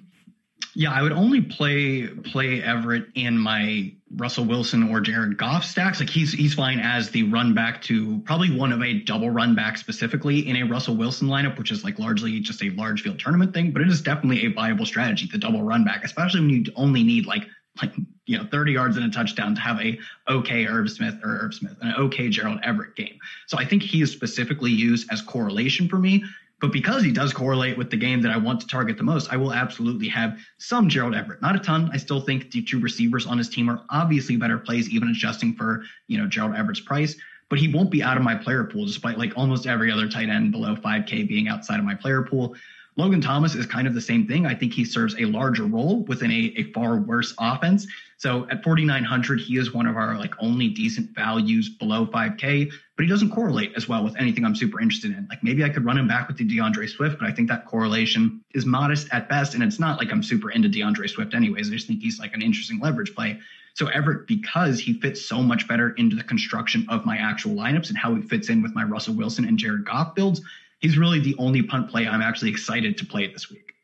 [0.75, 5.99] Yeah, I would only play play Everett in my Russell Wilson or Jared Goff stacks.
[5.99, 9.55] Like he's he's fine as the run back to probably one of a double run
[9.55, 13.19] back specifically in a Russell Wilson lineup, which is like largely just a large field
[13.19, 13.71] tournament thing.
[13.71, 17.03] But it is definitely a viable strategy, the double run back, especially when you only
[17.03, 17.47] need like
[17.81, 17.93] like
[18.25, 19.97] you know 30 yards and a touchdown to have a
[20.27, 23.17] okay Irv Smith or Irv Smith an okay Gerald Everett game.
[23.47, 26.23] So I think he is specifically used as correlation for me
[26.61, 29.31] but because he does correlate with the game that I want to target the most,
[29.31, 31.41] I will absolutely have some Gerald Everett.
[31.41, 31.89] Not a ton.
[31.93, 35.55] I still think the two receivers on his team are obviously better plays, even adjusting
[35.55, 37.15] for, you know, Gerald Everett's price.
[37.47, 40.29] But he won't be out of my player pool, despite like almost every other tight
[40.29, 42.55] end below 5K being outside of my player pool.
[42.99, 44.45] Logan Thomas is kind of the same thing.
[44.45, 47.87] I think he serves a larger role within a, a far worse offense.
[48.17, 52.69] So at 4,900, he is one of our like only decent values below 5K,
[52.99, 55.25] but he doesn't correlate as well with anything I'm super interested in.
[55.29, 57.65] Like maybe I could run him back with the D'Andre Swift, but I think that
[57.65, 59.53] correlation is modest at best.
[59.53, 61.69] And it's not like I'm super into D'Andre Swift anyways.
[61.69, 63.39] I just think he's like an interesting leverage play.
[63.73, 67.87] So Everett, because he fits so much better into the construction of my actual lineups
[67.87, 70.41] and how he fits in with my Russell Wilson and Jared Goff builds,
[70.79, 73.75] he's really the only punt play I'm actually excited to play this week.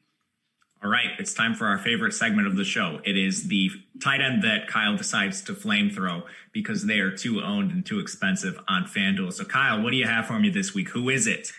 [0.86, 3.02] All right, it's time for our favorite segment of the show.
[3.04, 3.72] It is the
[4.04, 7.98] tight end that Kyle decides to flame throw because they are too owned and too
[8.00, 9.34] expensive on FanDuel.
[9.34, 10.90] So, Kyle, what do you have for me this week?
[10.90, 11.52] Who is it?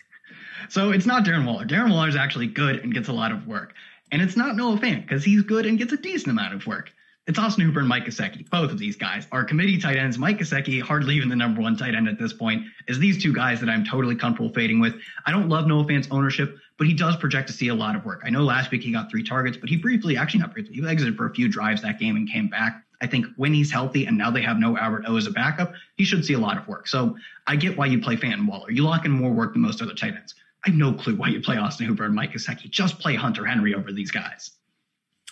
[0.68, 1.66] So, it's not Darren Waller.
[1.66, 3.74] Darren Waller is actually good and gets a lot of work.
[4.12, 6.92] And it's not Noah Fant because he's good and gets a decent amount of work.
[7.26, 8.48] It's Austin Hooper and Mike Gesicki.
[8.50, 10.16] Both of these guys are committee tight ends.
[10.16, 13.32] Mike Gesicki, hardly even the number one tight end at this point, is these two
[13.32, 14.94] guys that I'm totally comfortable fading with.
[15.26, 18.04] I don't love Noah Fant's ownership, but he does project to see a lot of
[18.04, 18.22] work.
[18.24, 20.86] I know last week he got three targets, but he briefly, actually not briefly, he
[20.86, 22.84] exited for a few drives that game and came back.
[23.02, 25.72] I think when he's healthy and now they have no Albert O as a backup,
[25.96, 26.86] he should see a lot of work.
[26.86, 27.16] So
[27.48, 28.70] I get why you play Fant Waller.
[28.70, 30.36] You lock in more work than most other tight ends.
[30.64, 32.70] I have no clue why you play Austin Hooper and Mike Gesicki.
[32.70, 34.52] Just play Hunter Henry over these guys.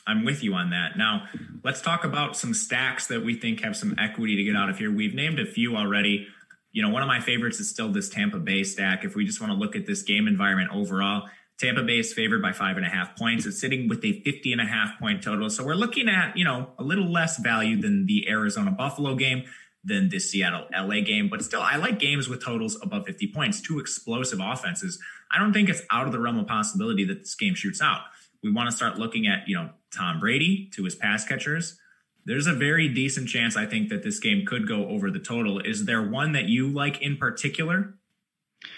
[0.07, 0.97] I'm with you on that.
[0.97, 1.29] Now,
[1.63, 4.79] let's talk about some stacks that we think have some equity to get out of
[4.79, 4.93] here.
[4.93, 6.27] We've named a few already.
[6.73, 9.05] You know, one of my favorites is still this Tampa Bay stack.
[9.05, 11.29] If we just want to look at this game environment overall,
[11.59, 13.47] Tampa Bay is favored by five and a half points.
[13.47, 15.49] It's sitting with a 50 and a half point total.
[15.49, 19.45] So we're looking at, you know, a little less value than the Arizona Buffalo game,
[19.85, 21.29] than the Seattle LA game.
[21.29, 24.99] But still, I like games with totals above 50 points, two explosive offenses.
[25.31, 28.01] I don't think it's out of the realm of possibility that this game shoots out
[28.45, 31.79] we want to start looking at, you know, Tom Brady to his pass catchers.
[32.27, 35.61] There's a very decent chance I think that this game could go over the total.
[35.61, 37.95] Is there one that you like in particular?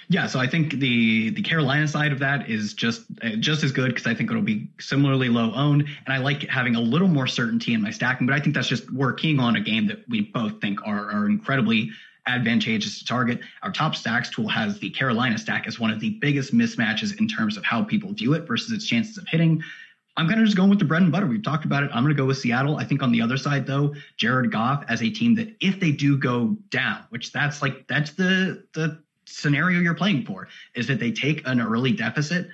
[0.08, 3.72] Yeah, so I think the the Carolina side of that is just uh, just as
[3.72, 7.08] good because I think it'll be similarly low owned, and I like having a little
[7.08, 8.26] more certainty in my stacking.
[8.26, 11.10] But I think that's just we're keying on a game that we both think are
[11.10, 11.90] are incredibly
[12.26, 13.40] advantageous to target.
[13.62, 17.28] Our top stacks tool has the Carolina stack as one of the biggest mismatches in
[17.28, 19.62] terms of how people view it versus its chances of hitting.
[20.16, 21.26] I'm kind of just going with the bread and butter.
[21.26, 21.90] We've talked about it.
[21.92, 22.76] I'm going to go with Seattle.
[22.76, 25.92] I think on the other side, though, Jared Goff as a team that if they
[25.92, 31.00] do go down, which that's like that's the the scenario you're playing for, is that
[31.00, 32.48] they take an early deficit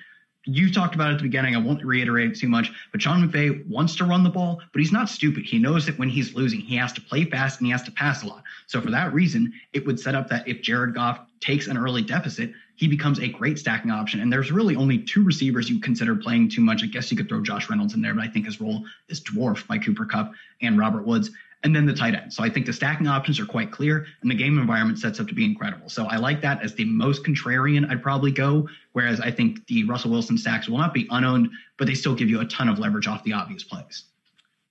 [0.44, 1.54] you talked about it at the beginning.
[1.54, 4.92] I won't reiterate too much, but Sean McVay wants to run the ball, but he's
[4.92, 5.44] not stupid.
[5.44, 7.92] He knows that when he's losing, he has to play fast and he has to
[7.92, 8.42] pass a lot.
[8.66, 12.02] So for that reason, it would set up that if Jared Goff takes an early
[12.02, 12.52] deficit,
[12.82, 14.18] he becomes a great stacking option.
[14.18, 16.82] And there's really only two receivers you consider playing too much.
[16.82, 19.20] I guess you could throw Josh Reynolds in there, but I think his role is
[19.20, 21.30] dwarfed by Cooper Kupp and Robert Woods
[21.62, 22.32] and then the tight end.
[22.32, 25.28] So I think the stacking options are quite clear and the game environment sets up
[25.28, 25.90] to be incredible.
[25.90, 28.68] So I like that as the most contrarian I'd probably go.
[28.94, 32.28] Whereas I think the Russell Wilson stacks will not be unowned, but they still give
[32.28, 34.02] you a ton of leverage off the obvious plays.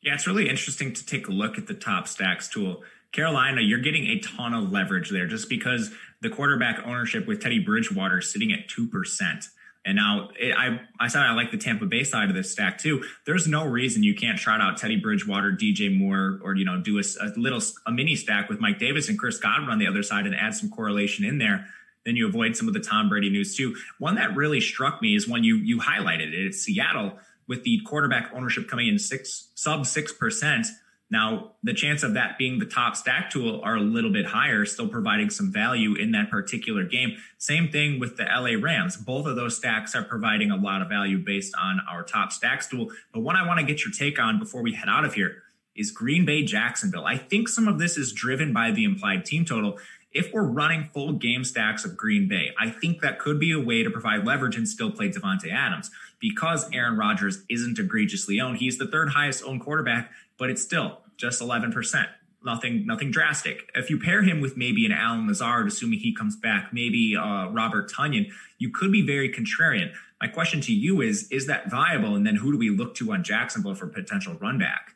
[0.02, 2.84] Yeah, it's really interesting to take a look at the top stacks tool.
[3.14, 5.92] Carolina, you're getting a ton of leverage there just because
[6.22, 9.48] the quarterback ownership with Teddy Bridgewater sitting at 2%.
[9.84, 12.78] And now it, I I said I like the Tampa Bay side of this stack
[12.78, 13.04] too.
[13.26, 17.00] There's no reason you can't shout out Teddy Bridgewater, DJ Moore, or you know do
[17.00, 20.04] a, a, little a mini stack with Mike Davis and Chris Godwin on the other
[20.04, 21.66] side and add some correlation in there.
[22.06, 23.76] Then you avoid some of the Tom Brady news too.
[23.98, 26.46] One that really struck me is when you you highlighted it.
[26.46, 27.18] It's Seattle
[27.48, 30.68] with the quarterback ownership coming in six sub six percent
[31.12, 34.66] now, the chance of that being the top stack tool are a little bit higher,
[34.66, 37.18] still providing some value in that particular game.
[37.38, 38.96] Same thing with the LA Rams.
[38.96, 42.68] Both of those stacks are providing a lot of value based on our top stacks
[42.68, 42.92] tool.
[43.14, 45.44] But what I want to get your take on before we head out of here
[45.76, 47.06] is Green Bay Jacksonville.
[47.06, 49.80] I think some of this is driven by the implied team total.
[50.14, 53.60] If we're running full game stacks of Green Bay, I think that could be a
[53.60, 58.60] way to provide leverage and still play Davante Adams because Aaron Rodgers isn't egregiously owned.
[58.60, 62.08] He's the third highest owned quarterback, but it's still just 11%.
[62.44, 63.70] Nothing, nothing drastic.
[63.76, 67.50] If you pair him with maybe an Allen Lazard, assuming he comes back, maybe uh,
[67.50, 69.94] Robert Tonyan, you could be very contrarian.
[70.20, 72.16] My question to you is: Is that viable?
[72.16, 74.96] And then who do we look to on Jacksonville for potential run back?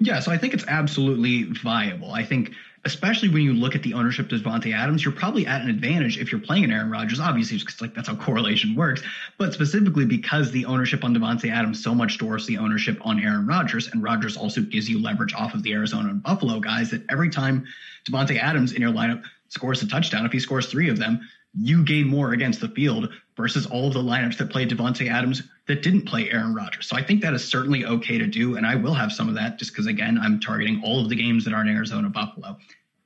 [0.00, 2.10] Yeah, so I think it's absolutely viable.
[2.10, 2.50] I think
[2.84, 6.18] especially when you look at the ownership of Davante Adams, you're probably at an advantage
[6.18, 9.02] if you're playing an Aaron Rodgers, obviously, because like that's how correlation works,
[9.38, 13.46] but specifically because the ownership on Davante Adams so much dwarfs the ownership on Aaron
[13.46, 17.02] Rodgers, and Rodgers also gives you leverage off of the Arizona and Buffalo guys that
[17.10, 17.64] every time
[18.04, 21.20] Davante Adams in your lineup scores a touchdown, if he scores three of them,
[21.56, 25.42] you gain more against the field versus all of the lineups that played Davante Adams
[25.66, 26.86] that didn't play Aaron Rodgers.
[26.86, 29.34] So I think that is certainly okay to do, and I will have some of
[29.36, 32.56] that just because again I'm targeting all of the games that aren't Arizona Buffalo.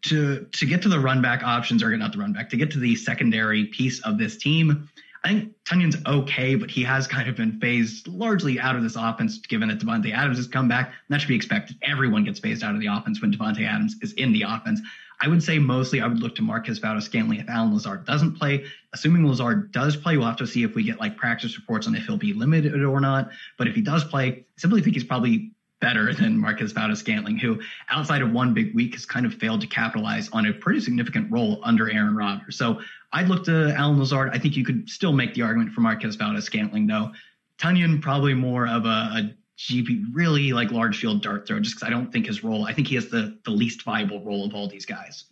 [0.03, 2.70] To to get to the run back options, or not the run back, to get
[2.72, 4.89] to the secondary piece of this team,
[5.24, 8.95] I think Tonyan's okay, but he has kind of been phased largely out of this
[8.97, 10.93] offense, given that Davante Adams has come back.
[11.09, 11.76] That should be expected.
[11.82, 14.80] Everyone gets phased out of the offense when Davante Adams is in the offense.
[15.20, 18.64] I would say mostly I would look to Marquez Valdes-Scantling if Allen Lazard doesn't play.
[18.92, 21.94] Assuming Lazard does play, we'll have to see if we get like practice reports on
[21.94, 23.30] if he'll be limited or not.
[23.56, 25.50] But if he does play, I simply think he's probably
[25.80, 27.60] better than Marquez Valdes-Scantling, who
[27.90, 31.30] outside of one big week has kind of failed to capitalize on a pretty significant
[31.30, 32.56] role under Aaron Rodgers.
[32.56, 32.80] So
[33.12, 34.30] I'd look to Allen Lazard.
[34.32, 37.12] I think you could still make the argument for Marquez Valdes-Scantling, though.
[37.58, 41.86] Tonyan probably more of a, a GP, really like large field dart throw, just because
[41.86, 42.64] I don't think his role.
[42.64, 45.24] I think he has the the least viable role of all these guys.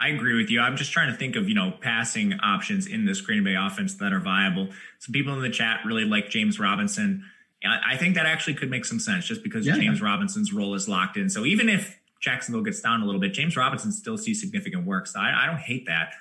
[0.00, 0.60] I agree with you.
[0.60, 3.94] I'm just trying to think of you know passing options in this Green Bay offense
[3.96, 4.68] that are viable.
[4.98, 7.24] Some people in the chat really like James Robinson.
[7.62, 10.00] I think that actually could make some sense just because yeah, James.
[10.00, 11.28] Robinson's role is locked in.
[11.28, 15.06] So even if Jacksonville gets down a little bit, James Robinson still sees significant work.
[15.06, 16.14] So I, I don't hate that.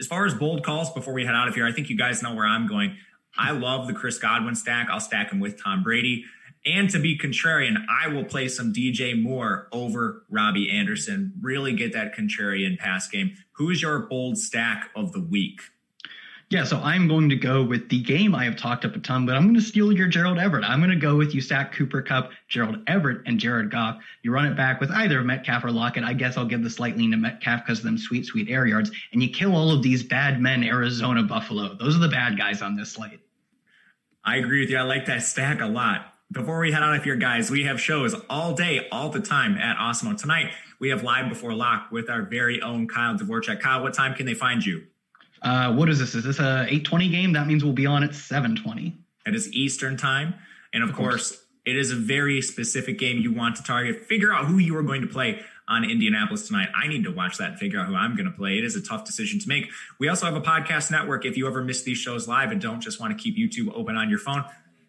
[0.00, 2.22] As far as bold calls before we head out of here, I think you guys
[2.22, 2.96] know where I'm going.
[3.36, 4.88] I love the Chris Godwin stack.
[4.90, 6.24] I'll stack him with Tom Brady.
[6.66, 11.32] And to be contrarian, I will play some DJ Moore over Robbie Anderson.
[11.40, 13.36] Really get that contrarian pass game.
[13.52, 15.60] Who is your bold stack of the week?
[16.50, 19.26] Yeah, so I'm going to go with the game I have talked up a ton,
[19.26, 20.64] but I'm going to steal your Gerald Everett.
[20.64, 24.02] I'm going to go with you stack Cooper Kupp, Gerald Everett, and Jared Goff.
[24.22, 26.04] You run it back with either Metcalf or Lockett.
[26.04, 28.64] I guess I'll give the slight lean to Metcalf because of them sweet, sweet air
[28.64, 28.90] yards.
[29.12, 31.74] And you kill all of these bad men, Arizona, Buffalo.
[31.74, 33.20] Those are the bad guys on this slate.
[34.24, 34.78] I agree with you.
[34.78, 36.14] I like that stack a lot.
[36.30, 39.56] Before we head out of here, guys, we have shows all day, all the time
[39.56, 40.14] at Awesemo.
[40.14, 43.60] Tonight, we have Live Before Lock with our very own Kyle Dvorchak.
[43.60, 44.84] Kyle, what time can they find you?
[45.40, 46.14] Uh, what is this?
[46.14, 47.32] Is this a 820 game?
[47.32, 48.94] That means we'll be on at 720.
[49.24, 50.34] That is Eastern time.
[50.74, 54.04] And of, of course, course, it is a very specific game you want to target.
[54.04, 56.68] Figure out who you are going to play on Indianapolis tonight.
[56.76, 58.58] I need to watch that and figure out who I'm going to play.
[58.58, 59.70] It is a tough decision to make.
[59.98, 61.24] We also have a podcast network.
[61.24, 63.96] If you ever miss these shows live and don't just want to keep YouTube open
[63.96, 64.44] on your phone,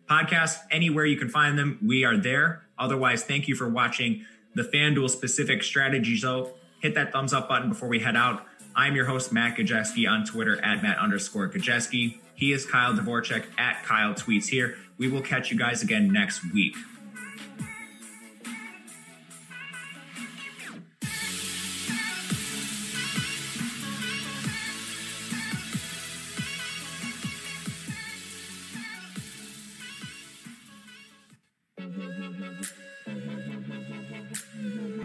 [0.10, 2.64] podcasts, anywhere you can find them, we are there.
[2.78, 6.54] Otherwise, thank you for watching the FanDuel specific strategy show.
[6.82, 8.46] hit that thumbs up button before we head out.
[8.76, 12.20] I'm your host, Matt Gajewski on Twitter at Matt underscore Gajewski.
[12.36, 14.78] He is Kyle Dvorchak at Kyle Tweets here.
[14.98, 16.76] We will catch you guys again next week.